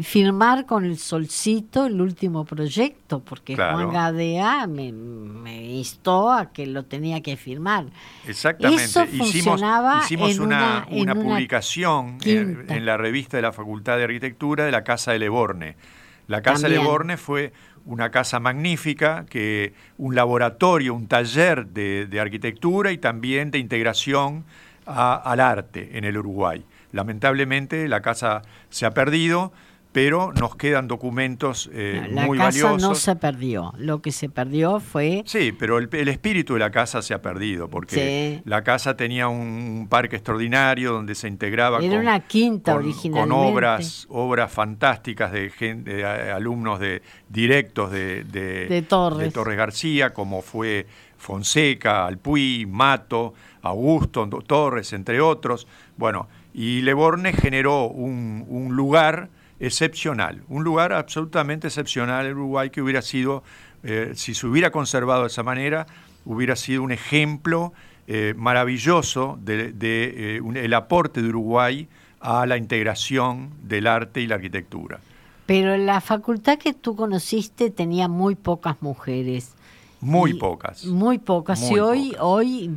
firmar 0.00 0.64
con 0.64 0.84
el 0.84 0.96
Solcito 0.96 1.86
el 1.86 2.00
último 2.00 2.44
proyecto, 2.44 3.20
porque 3.20 3.54
Juan 3.56 3.90
Gadea 3.90 4.66
me, 4.66 4.88
instó 5.64 6.30
a 6.30 6.52
que 6.52 6.66
lo 6.66 6.84
tenía 6.84 7.20
que 7.20 7.36
firmar. 7.36 7.86
Exactamente. 8.26 8.84
hicimos, 8.84 9.60
hicimos 10.04 10.38
una, 10.38 10.86
una, 10.90 11.14
publicación 11.14 12.18
en, 12.24 12.86
la 12.86 12.96
revista 12.96 13.36
de 13.36 13.42
la 13.42 13.52
Facultad 13.52 13.98
de 13.98 14.04
Arquitectura 14.04 14.64
de 14.64 14.72
la 14.72 14.84
Casa 14.84 15.12
de 15.12 15.18
Leborne. 15.18 15.76
La 16.28 16.40
Casa 16.40 16.68
de 16.68 16.76
Leborne 16.76 17.16
fue 17.16 17.52
una 17.84 18.10
casa 18.10 18.40
magnífica, 18.40 19.26
que 19.28 19.74
un 19.98 20.14
laboratorio, 20.14 20.94
un 20.94 21.08
taller 21.08 21.66
de, 21.66 22.20
arquitectura 22.20 22.92
y 22.92 22.98
también 22.98 23.50
de 23.50 23.58
integración 23.58 24.44
al 24.86 25.40
arte 25.40 25.98
en 25.98 26.04
el 26.04 26.16
Uruguay. 26.16 26.64
Lamentablemente 26.92 27.88
la 27.88 28.02
casa 28.02 28.42
se 28.68 28.86
ha 28.86 28.92
perdido, 28.92 29.52
pero 29.92 30.32
nos 30.32 30.56
quedan 30.56 30.88
documentos 30.88 31.70
eh, 31.72 32.08
muy 32.10 32.38
valiosos. 32.38 32.62
La 32.62 32.76
casa 32.76 32.88
no 32.88 32.94
se 32.94 33.16
perdió, 33.16 33.74
lo 33.76 34.00
que 34.00 34.10
se 34.10 34.30
perdió 34.30 34.80
fue... 34.80 35.22
Sí, 35.26 35.52
pero 35.52 35.78
el, 35.78 36.08
espíritu 36.08 36.54
de 36.54 36.60
la 36.60 36.70
casa 36.70 37.02
se 37.02 37.12
ha 37.12 37.20
perdido, 37.20 37.68
porque 37.68 38.40
la 38.46 38.64
casa 38.64 38.96
tenía 38.96 39.28
un 39.28 39.86
parque 39.90 40.16
extraordinario 40.16 40.92
donde 40.92 41.14
se 41.14 41.28
integraba 41.28 41.78
Era 41.78 41.90
con, 41.90 41.98
una 41.98 42.20
quinta 42.20 42.74
originalmente. 42.74 43.20
con 43.20 43.32
obras, 43.32 44.06
obras 44.08 44.50
fantásticas 44.50 45.30
de, 45.30 45.50
gente, 45.50 46.04
alumnos 46.04 46.80
de, 46.80 47.02
directos 47.28 47.92
de, 47.92 48.24
de, 48.24 48.82
Torres. 48.88 49.18
de 49.18 49.30
Torres 49.30 49.56
García, 49.58 50.14
como 50.14 50.40
fue 50.40 50.86
Fonseca, 51.18 52.06
Alpuy, 52.06 52.66
Mato, 52.66 53.34
Augusto 53.60 54.26
Torres, 54.46 54.94
entre 54.94 55.20
otros. 55.20 55.66
Bueno, 55.98 56.28
y 56.54 56.80
Leborne 56.80 57.32
generó 57.34 57.84
un, 57.84 58.44
un 58.48 58.74
lugar 58.74 59.28
excepcional, 59.62 60.42
un 60.48 60.64
lugar 60.64 60.92
absolutamente 60.92 61.68
excepcional 61.68 62.26
en 62.26 62.32
Uruguay 62.32 62.70
que 62.70 62.82
hubiera 62.82 63.00
sido, 63.00 63.44
eh, 63.84 64.12
si 64.16 64.34
se 64.34 64.46
hubiera 64.46 64.72
conservado 64.72 65.22
de 65.22 65.28
esa 65.28 65.44
manera, 65.44 65.86
hubiera 66.24 66.56
sido 66.56 66.82
un 66.82 66.90
ejemplo 66.90 67.72
eh, 68.08 68.34
maravilloso 68.36 69.38
del 69.40 69.78
de, 69.78 70.38
eh, 70.38 70.40
el 70.56 70.74
aporte 70.74 71.22
de 71.22 71.28
Uruguay 71.28 71.88
a 72.20 72.44
la 72.44 72.56
integración 72.56 73.52
del 73.62 73.86
arte 73.86 74.20
y 74.20 74.26
la 74.26 74.34
arquitectura. 74.34 74.98
Pero 75.46 75.76
la 75.76 76.00
facultad 76.00 76.58
que 76.58 76.72
tú 76.72 76.96
conociste 76.96 77.70
tenía 77.70 78.08
muy 78.08 78.34
pocas 78.34 78.82
mujeres. 78.82 79.54
Muy 80.00 80.34
pocas. 80.34 80.84
Muy 80.86 81.18
pocas. 81.18 81.70
y 81.70 81.78
hoy, 81.78 82.16
hoy... 82.18 82.68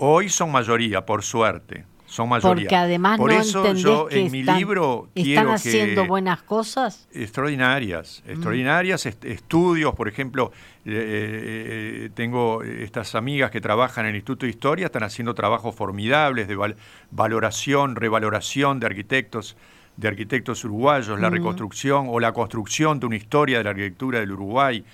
Hoy 0.00 0.28
son 0.28 0.52
mayoría, 0.52 1.06
por 1.06 1.22
suerte 1.22 1.86
son 2.14 2.28
mayoría. 2.28 2.64
Porque 2.64 2.76
además 2.76 3.18
Por 3.18 3.32
no 3.32 3.40
eso 3.40 3.74
yo 3.74 4.08
en 4.08 4.30
mi 4.30 4.44
libro 4.44 5.08
están 5.16 5.48
haciendo 5.48 6.06
buenas 6.06 6.42
cosas. 6.42 7.08
Extraordinarias, 7.12 8.22
mm. 8.24 8.30
extraordinarias 8.30 9.06
estudios, 9.06 9.94
por 9.96 10.06
ejemplo, 10.06 10.52
eh, 10.84 12.04
eh, 12.06 12.10
tengo 12.14 12.62
estas 12.62 13.16
amigas 13.16 13.50
que 13.50 13.60
trabajan 13.60 14.04
en 14.04 14.10
el 14.10 14.16
Instituto 14.16 14.46
de 14.46 14.50
Historia, 14.50 14.86
están 14.86 15.02
haciendo 15.02 15.34
trabajos 15.34 15.74
formidables 15.74 16.46
de 16.46 16.74
valoración, 17.10 17.96
revaloración 17.96 18.78
de 18.78 18.86
arquitectos 18.86 19.56
de 19.96 20.08
arquitectos 20.08 20.64
uruguayos, 20.64 21.20
la 21.20 21.30
mm. 21.30 21.34
reconstrucción 21.34 22.06
o 22.08 22.18
la 22.18 22.32
construcción 22.32 22.98
de 22.98 23.06
una 23.06 23.16
historia 23.16 23.58
de 23.58 23.64
la 23.64 23.70
arquitectura 23.70 24.20
del 24.20 24.32
Uruguay. 24.32 24.84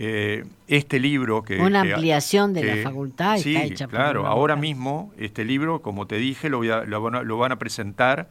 Eh, 0.00 0.44
este 0.68 1.00
libro 1.00 1.42
que... 1.42 1.58
Una 1.58 1.80
ampliación 1.80 2.54
de 2.54 2.62
la 2.62 2.82
facultad 2.84 3.36
sí, 3.38 3.56
está 3.56 3.66
hecha 3.66 3.86
claro, 3.88 4.28
ahora 4.28 4.54
mismo 4.54 5.12
este 5.18 5.44
libro, 5.44 5.82
como 5.82 6.06
te 6.06 6.16
dije, 6.16 6.48
lo, 6.48 6.62
lo, 6.62 7.36
van, 7.38 7.52
a, 7.52 7.58
presentar 7.58 8.28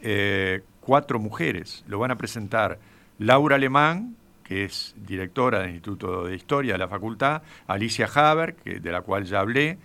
eh, 0.00 0.62
cuatro 0.80 1.18
mujeres. 1.18 1.84
Lo 1.86 1.98
van 1.98 2.12
a 2.12 2.16
presentar 2.16 2.78
Laura 3.18 3.56
Alemán, 3.56 4.16
que 4.42 4.64
es 4.64 4.94
directora 4.96 5.60
del 5.60 5.72
Instituto 5.72 6.24
de 6.24 6.34
Historia 6.34 6.72
de 6.72 6.78
la 6.78 6.88
facultad, 6.88 7.42
Alicia 7.66 8.08
Haber, 8.14 8.54
que, 8.54 8.80
de 8.80 8.92
la 8.92 9.02
cual 9.02 9.24
ya 9.24 9.40
hablé, 9.40 9.76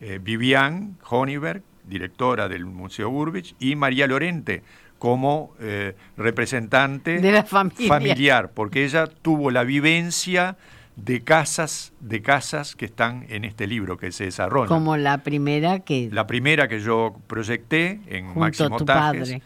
eh, 0.00 0.20
Vivian 0.22 0.96
Honiberg, 1.08 1.62
directora 1.84 2.48
del 2.48 2.64
Museo 2.64 3.10
Urbich, 3.10 3.56
y 3.58 3.74
María 3.74 4.06
Lorente, 4.06 4.62
como 5.00 5.54
eh, 5.60 5.96
representante 6.18 7.20
de 7.20 7.32
la 7.32 7.42
familia. 7.42 7.88
familiar, 7.88 8.50
porque 8.52 8.84
ella 8.84 9.06
tuvo 9.06 9.50
la 9.50 9.64
vivencia 9.64 10.58
de 10.94 11.22
casas, 11.22 11.94
de 12.00 12.20
casas 12.20 12.76
que 12.76 12.84
están 12.84 13.24
en 13.30 13.46
este 13.46 13.66
libro 13.66 13.96
que 13.96 14.12
se 14.12 14.24
desarrolla. 14.24 14.68
Como 14.68 14.98
la 14.98 15.22
primera 15.22 15.80
que 15.80 16.10
la 16.12 16.26
primera 16.26 16.68
que 16.68 16.80
yo 16.80 17.16
proyecté 17.26 18.00
en 18.08 18.38
Máximo 18.38 18.78
Tajes. 18.84 19.40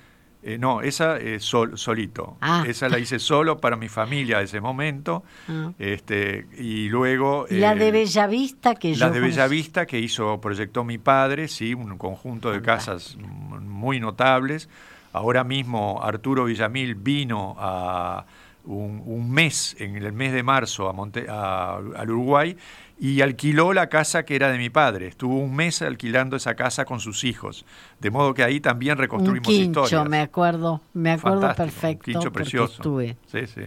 Eh, 0.47 0.59
no, 0.59 0.83
esa 0.83 1.17
es 1.19 1.45
solito. 1.45 2.37
Ah. 2.41 2.65
Esa 2.67 2.91
la 2.91 2.99
hice 2.99 3.19
solo 3.19 3.61
para 3.61 3.77
mi 3.77 3.89
familia 3.89 4.39
en 4.39 4.45
ese 4.45 4.61
momento. 4.61 5.23
Ah. 5.49 5.71
Este, 5.79 6.49
y 6.59 6.89
luego. 6.89 7.47
La 7.49 7.77
de 7.77 7.93
Bellavista 7.93 8.75
que 8.75 8.95
La 8.97 9.09
de 9.09 9.21
Bellavista 9.21 9.87
que 9.87 10.01
hizo, 10.01 10.41
proyectó 10.41 10.83
mi 10.83 10.99
padre, 10.99 11.47
sí, 11.47 11.73
un 11.75 11.97
conjunto 11.97 12.51
de 12.51 12.61
casas 12.61 13.17
muy 13.19 14.01
notables. 14.01 14.69
Ahora 15.15 15.45
mismo 15.45 16.01
Arturo 16.03 16.45
Villamil 16.45 16.97
vino 16.97 17.55
a 17.57 18.27
un, 18.65 19.31
mes, 19.31 19.77
en 19.79 19.95
el 19.97 20.13
mes 20.13 20.33
de 20.33 20.43
marzo, 20.43 20.91
a 20.91 21.77
al 21.77 22.11
Uruguay 22.11 22.57
y 22.99 23.21
alquiló 23.21 23.73
la 23.73 23.89
casa 23.89 24.25
que 24.25 24.35
era 24.35 24.51
de 24.51 24.59
mi 24.59 24.71
padre. 24.71 25.07
Estuvo 25.07 25.39
un 25.39 25.55
mes 25.55 25.83
alquilando 25.83 26.35
esa 26.37 26.57
casa 26.57 26.85
con 26.85 26.99
sus 26.99 27.23
hijos. 27.23 27.65
De 28.01 28.11
modo 28.11 28.35
que 28.35 28.43
ahí 28.43 28.59
también 28.59 28.99
reconstruimos 28.99 29.47
un 29.47 29.55
quincho, 29.55 30.05
me 30.05 30.21
acuerdo, 30.21 30.81
me 30.95 31.13
acuerdo 31.13 31.55
perfecto. 31.55 32.11
Un 32.11 32.15
quincho 32.15 32.33
precioso. 32.33 32.83
Sí, 33.27 33.47
sí. 33.47 33.63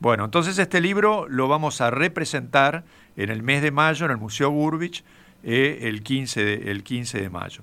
Bueno, 0.00 0.24
entonces 0.24 0.58
este 0.58 0.80
libro 0.80 1.28
lo 1.28 1.46
vamos 1.46 1.80
a 1.80 1.90
representar 1.90 2.84
en 3.16 3.30
el 3.30 3.44
mes 3.44 3.62
de 3.62 3.70
mayo 3.70 4.04
en 4.04 4.10
el 4.10 4.18
Museo 4.18 4.50
Gurbich 4.50 5.04
eh, 5.44 5.78
el, 5.82 6.02
15 6.02 6.44
de, 6.44 6.70
el 6.72 6.82
15 6.82 7.20
de 7.20 7.30
mayo. 7.30 7.62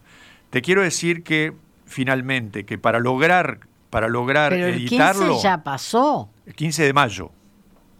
Te 0.49 0.62
quiero 0.62 0.82
decir 0.82 1.24
que 1.24 1.54
finalmente 1.94 2.66
que 2.66 2.78
para 2.78 3.00
lograr 3.00 3.60
para 3.89 4.08
lograr 4.08 4.50
Pero 4.50 4.68
el 4.68 4.74
editarlo 4.74 5.34
15 5.34 5.44
ya 5.44 5.64
pasó. 5.64 6.30
El 6.48 6.56
15 6.56 6.84
de 6.84 6.94
mayo. 6.94 7.32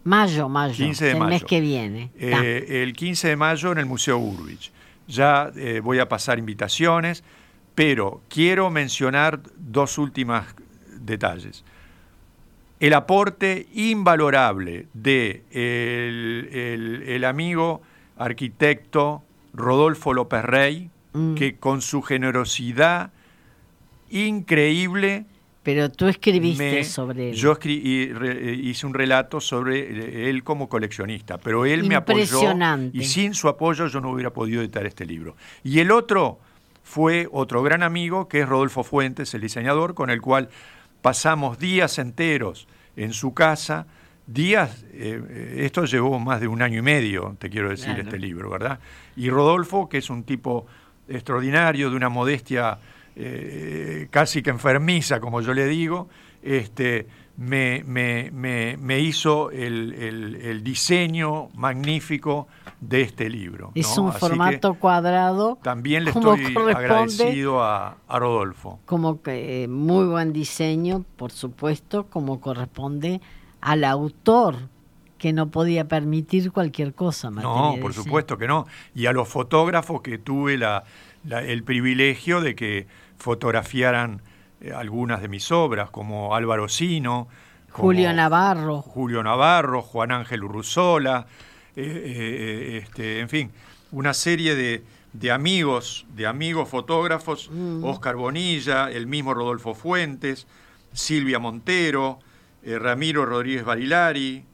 Mayo, 0.02 0.48
mayo. 0.48 0.74
15 0.74 1.04
de 1.04 1.10
el 1.12 1.20
mes 1.20 1.44
que 1.44 1.60
viene. 1.60 2.10
Eh, 2.18 2.82
el 2.82 2.94
15 2.94 3.28
de 3.28 3.36
mayo 3.36 3.70
en 3.70 3.78
el 3.78 3.86
Museo 3.86 4.18
Urbich. 4.18 4.72
Ya 5.06 5.52
eh, 5.54 5.80
voy 5.80 6.00
a 6.00 6.08
pasar 6.08 6.40
invitaciones, 6.40 7.22
pero 7.76 8.22
quiero 8.28 8.70
mencionar 8.70 9.40
dos 9.56 9.96
últimas 9.96 10.46
detalles. 10.98 11.64
El 12.80 12.92
aporte 12.92 13.68
invalorable 13.72 14.88
de 14.94 15.44
el, 15.52 17.24
amigo 17.24 17.82
arquitecto 18.18 19.22
Rodolfo 19.52 20.12
López 20.12 20.44
Rey, 20.44 20.90
mm. 21.12 21.36
que 21.36 21.56
con 21.56 21.80
su 21.80 22.02
generosidad 22.02 23.12
increíble. 24.10 25.24
Pero 25.62 25.90
tú 25.90 26.08
escribiste 26.08 26.84
sobre 26.84 27.30
él. 27.30 27.36
Yo 27.36 27.56
eh, 27.62 28.60
hice 28.62 28.86
un 28.86 28.92
relato 28.92 29.40
sobre 29.40 29.80
eh, 29.80 30.30
él 30.30 30.44
como 30.44 30.68
coleccionista, 30.68 31.38
pero 31.38 31.64
él 31.64 31.84
me 31.84 31.94
apoyó 31.94 32.54
y 32.92 33.04
sin 33.04 33.34
su 33.34 33.48
apoyo 33.48 33.86
yo 33.86 34.00
no 34.00 34.10
hubiera 34.10 34.30
podido 34.30 34.60
editar 34.60 34.84
este 34.84 35.06
libro. 35.06 35.36
Y 35.62 35.78
el 35.78 35.90
otro 35.90 36.38
fue 36.82 37.26
otro 37.32 37.62
gran 37.62 37.82
amigo 37.82 38.28
que 38.28 38.40
es 38.40 38.48
Rodolfo 38.48 38.84
Fuentes, 38.84 39.32
el 39.32 39.40
diseñador, 39.40 39.94
con 39.94 40.10
el 40.10 40.20
cual 40.20 40.50
pasamos 41.00 41.58
días 41.58 41.98
enteros 41.98 42.68
en 42.96 43.14
su 43.14 43.32
casa, 43.32 43.86
días, 44.26 44.84
eh, 44.92 45.56
esto 45.60 45.84
llevó 45.86 46.18
más 46.18 46.40
de 46.40 46.48
un 46.48 46.62
año 46.62 46.78
y 46.78 46.82
medio, 46.82 47.36
te 47.38 47.50
quiero 47.50 47.70
decir, 47.70 47.98
este 47.98 48.18
libro, 48.18 48.50
¿verdad? 48.50 48.78
Y 49.16 49.30
Rodolfo, 49.30 49.88
que 49.88 49.98
es 49.98 50.10
un 50.10 50.24
tipo 50.24 50.66
extraordinario, 51.08 51.90
de 51.90 51.96
una 51.96 52.08
modestia 52.08 52.78
eh, 53.16 54.08
casi 54.10 54.42
que 54.42 54.50
enfermiza, 54.50 55.20
como 55.20 55.40
yo 55.40 55.54
le 55.54 55.66
digo, 55.66 56.08
este, 56.42 57.06
me, 57.36 57.82
me, 57.84 58.30
me, 58.76 59.00
hizo 59.00 59.50
el, 59.50 60.62
diseño 60.62 61.48
magnífico 61.54 62.46
de 62.80 63.02
este 63.02 63.28
libro. 63.28 63.72
Es 63.74 63.96
un 63.98 64.12
formato 64.12 64.74
cuadrado. 64.74 65.58
También 65.62 66.04
le 66.04 66.10
estoy 66.10 66.54
agradecido 66.74 67.62
a, 67.62 67.96
Rodolfo. 68.08 68.78
Como 68.84 69.22
que 69.22 69.64
eh, 69.64 69.68
muy 69.68 70.06
buen 70.06 70.32
diseño, 70.32 71.04
por 71.16 71.32
supuesto, 71.32 72.06
como 72.06 72.40
corresponde 72.40 73.20
al 73.60 73.84
autor 73.84 74.56
que 75.18 75.32
no 75.32 75.48
podía 75.50 75.88
permitir 75.88 76.52
cualquier 76.52 76.94
cosa. 76.94 77.30
No, 77.30 77.76
por 77.80 77.94
supuesto 77.94 78.36
que 78.36 78.46
no. 78.46 78.66
Y 78.94 79.06
a 79.06 79.12
los 79.12 79.26
fotógrafos 79.26 80.02
que 80.02 80.18
tuve 80.18 80.58
la, 80.58 80.84
el 81.30 81.64
privilegio 81.64 82.42
de 82.42 82.54
que 82.54 82.86
fotografiaran 83.18 84.22
eh, 84.60 84.72
algunas 84.72 85.20
de 85.20 85.28
mis 85.28 85.50
obras, 85.52 85.90
como 85.90 86.34
Álvaro 86.34 86.68
Sino, 86.68 87.28
Julio 87.70 88.12
Navarro. 88.12 88.82
Julio 88.82 89.22
Navarro, 89.22 89.82
Juan 89.82 90.12
Ángel 90.12 90.44
Urruzola, 90.44 91.26
eh, 91.74 91.82
eh, 91.84 92.80
este, 92.82 93.20
en 93.20 93.28
fin, 93.28 93.50
una 93.90 94.14
serie 94.14 94.54
de, 94.54 94.84
de 95.12 95.32
amigos, 95.32 96.06
de 96.14 96.26
amigos 96.26 96.68
fotógrafos, 96.68 97.50
Oscar 97.82 98.14
mm. 98.14 98.18
Bonilla, 98.18 98.90
el 98.90 99.06
mismo 99.06 99.34
Rodolfo 99.34 99.74
Fuentes, 99.74 100.46
Silvia 100.92 101.38
Montero, 101.38 102.20
Ramiro 102.64 103.26
Rodríguez 103.26 103.64
Barilari, 103.64 104.44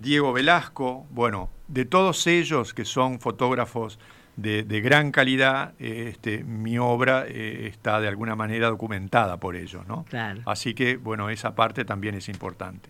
Diego 0.00 0.32
Velasco, 0.32 1.06
bueno, 1.10 1.50
de 1.68 1.84
todos 1.84 2.26
ellos 2.26 2.72
que 2.74 2.84
son 2.84 3.20
fotógrafos 3.20 3.98
de, 4.36 4.80
gran 4.80 5.12
calidad, 5.12 5.74
este, 5.78 6.44
mi 6.44 6.78
obra 6.78 7.24
eh, 7.26 7.66
está 7.66 8.00
de 8.00 8.08
alguna 8.08 8.34
manera 8.36 8.68
documentada 8.68 9.36
por 9.38 9.56
ellos, 9.56 9.86
¿no? 9.86 10.04
Así 10.46 10.74
que, 10.74 10.96
bueno, 10.96 11.30
esa 11.30 11.54
parte 11.54 11.84
también 11.84 12.14
es 12.14 12.28
importante. 12.28 12.88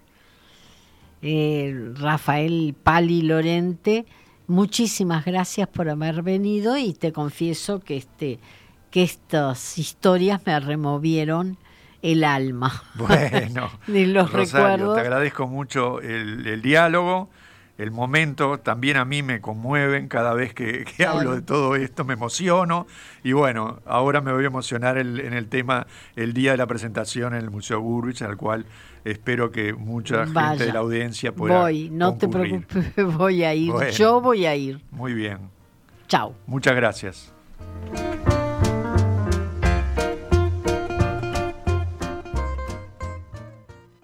Eh, 1.22 1.93
Rafael 1.97 2.74
Pali 2.82 3.22
Lorente, 3.22 4.07
muchísimas 4.47 5.24
gracias 5.24 5.68
por 5.68 5.88
haber 5.88 6.22
venido 6.22 6.76
y 6.78 6.95
te 6.95 7.12
confieso 7.12 7.80
que, 7.80 7.97
este, 7.97 8.38
que 8.91 9.03
estas 9.03 9.76
historias 9.78 10.41
me 10.47 10.59
removieron 10.61 11.59
el 12.03 12.24
alma. 12.24 12.82
Bueno, 12.95 13.70
los 13.86 14.32
recuerdos. 14.32 14.95
te 14.95 15.01
agradezco 15.01 15.47
mucho 15.47 16.01
el, 16.01 16.47
el 16.47 16.62
diálogo 16.62 17.28
el 17.81 17.91
momento 17.91 18.59
también 18.59 18.99
a 18.99 19.07
mí 19.07 19.22
me 19.22 19.41
conmueven 19.41 20.09
cada 20.09 20.35
vez 20.35 20.53
que, 20.53 20.85
hablo 21.07 21.35
de 21.35 21.41
todo 21.41 21.76
esto, 21.76 22.05
me 22.05 22.12
emociono 22.12 22.87
y 23.24 23.33
bueno, 23.33 23.81
ahora 23.87 24.20
me 24.20 24.33
voy 24.33 24.45
a 24.45 24.49
emocionar 24.49 24.99
en 24.99 25.33
el 25.33 25.49
tema 25.49 25.87
el 26.14 26.35
día 26.35 26.51
de 26.51 26.59
la 26.59 26.66
presentación 26.66 27.33
en 27.33 27.41
el 27.41 27.51
Museo 27.51 27.81
Burbich, 27.81 28.20
al 28.20 28.37
cual 28.37 28.66
espero 29.05 29.51
que 29.51 29.72
mucha 29.72 30.26
gente 30.26 30.66
de 30.66 30.72
la 30.72 30.81
audiencia 30.81 31.33
pueda 31.33 31.62
Voy, 31.62 31.89
no 31.89 32.18
te 32.18 32.28
preocupes, 32.28 32.93
voy 33.16 33.45
a 33.45 33.55
ir, 33.55 33.72
yo 33.97 34.20
voy 34.20 34.45
a 34.45 34.55
ir. 34.55 34.83
Muy 34.91 35.14
bien. 35.14 35.39
Chao. 36.07 36.35
Muchas 36.47 36.76
gracias. 36.76 37.33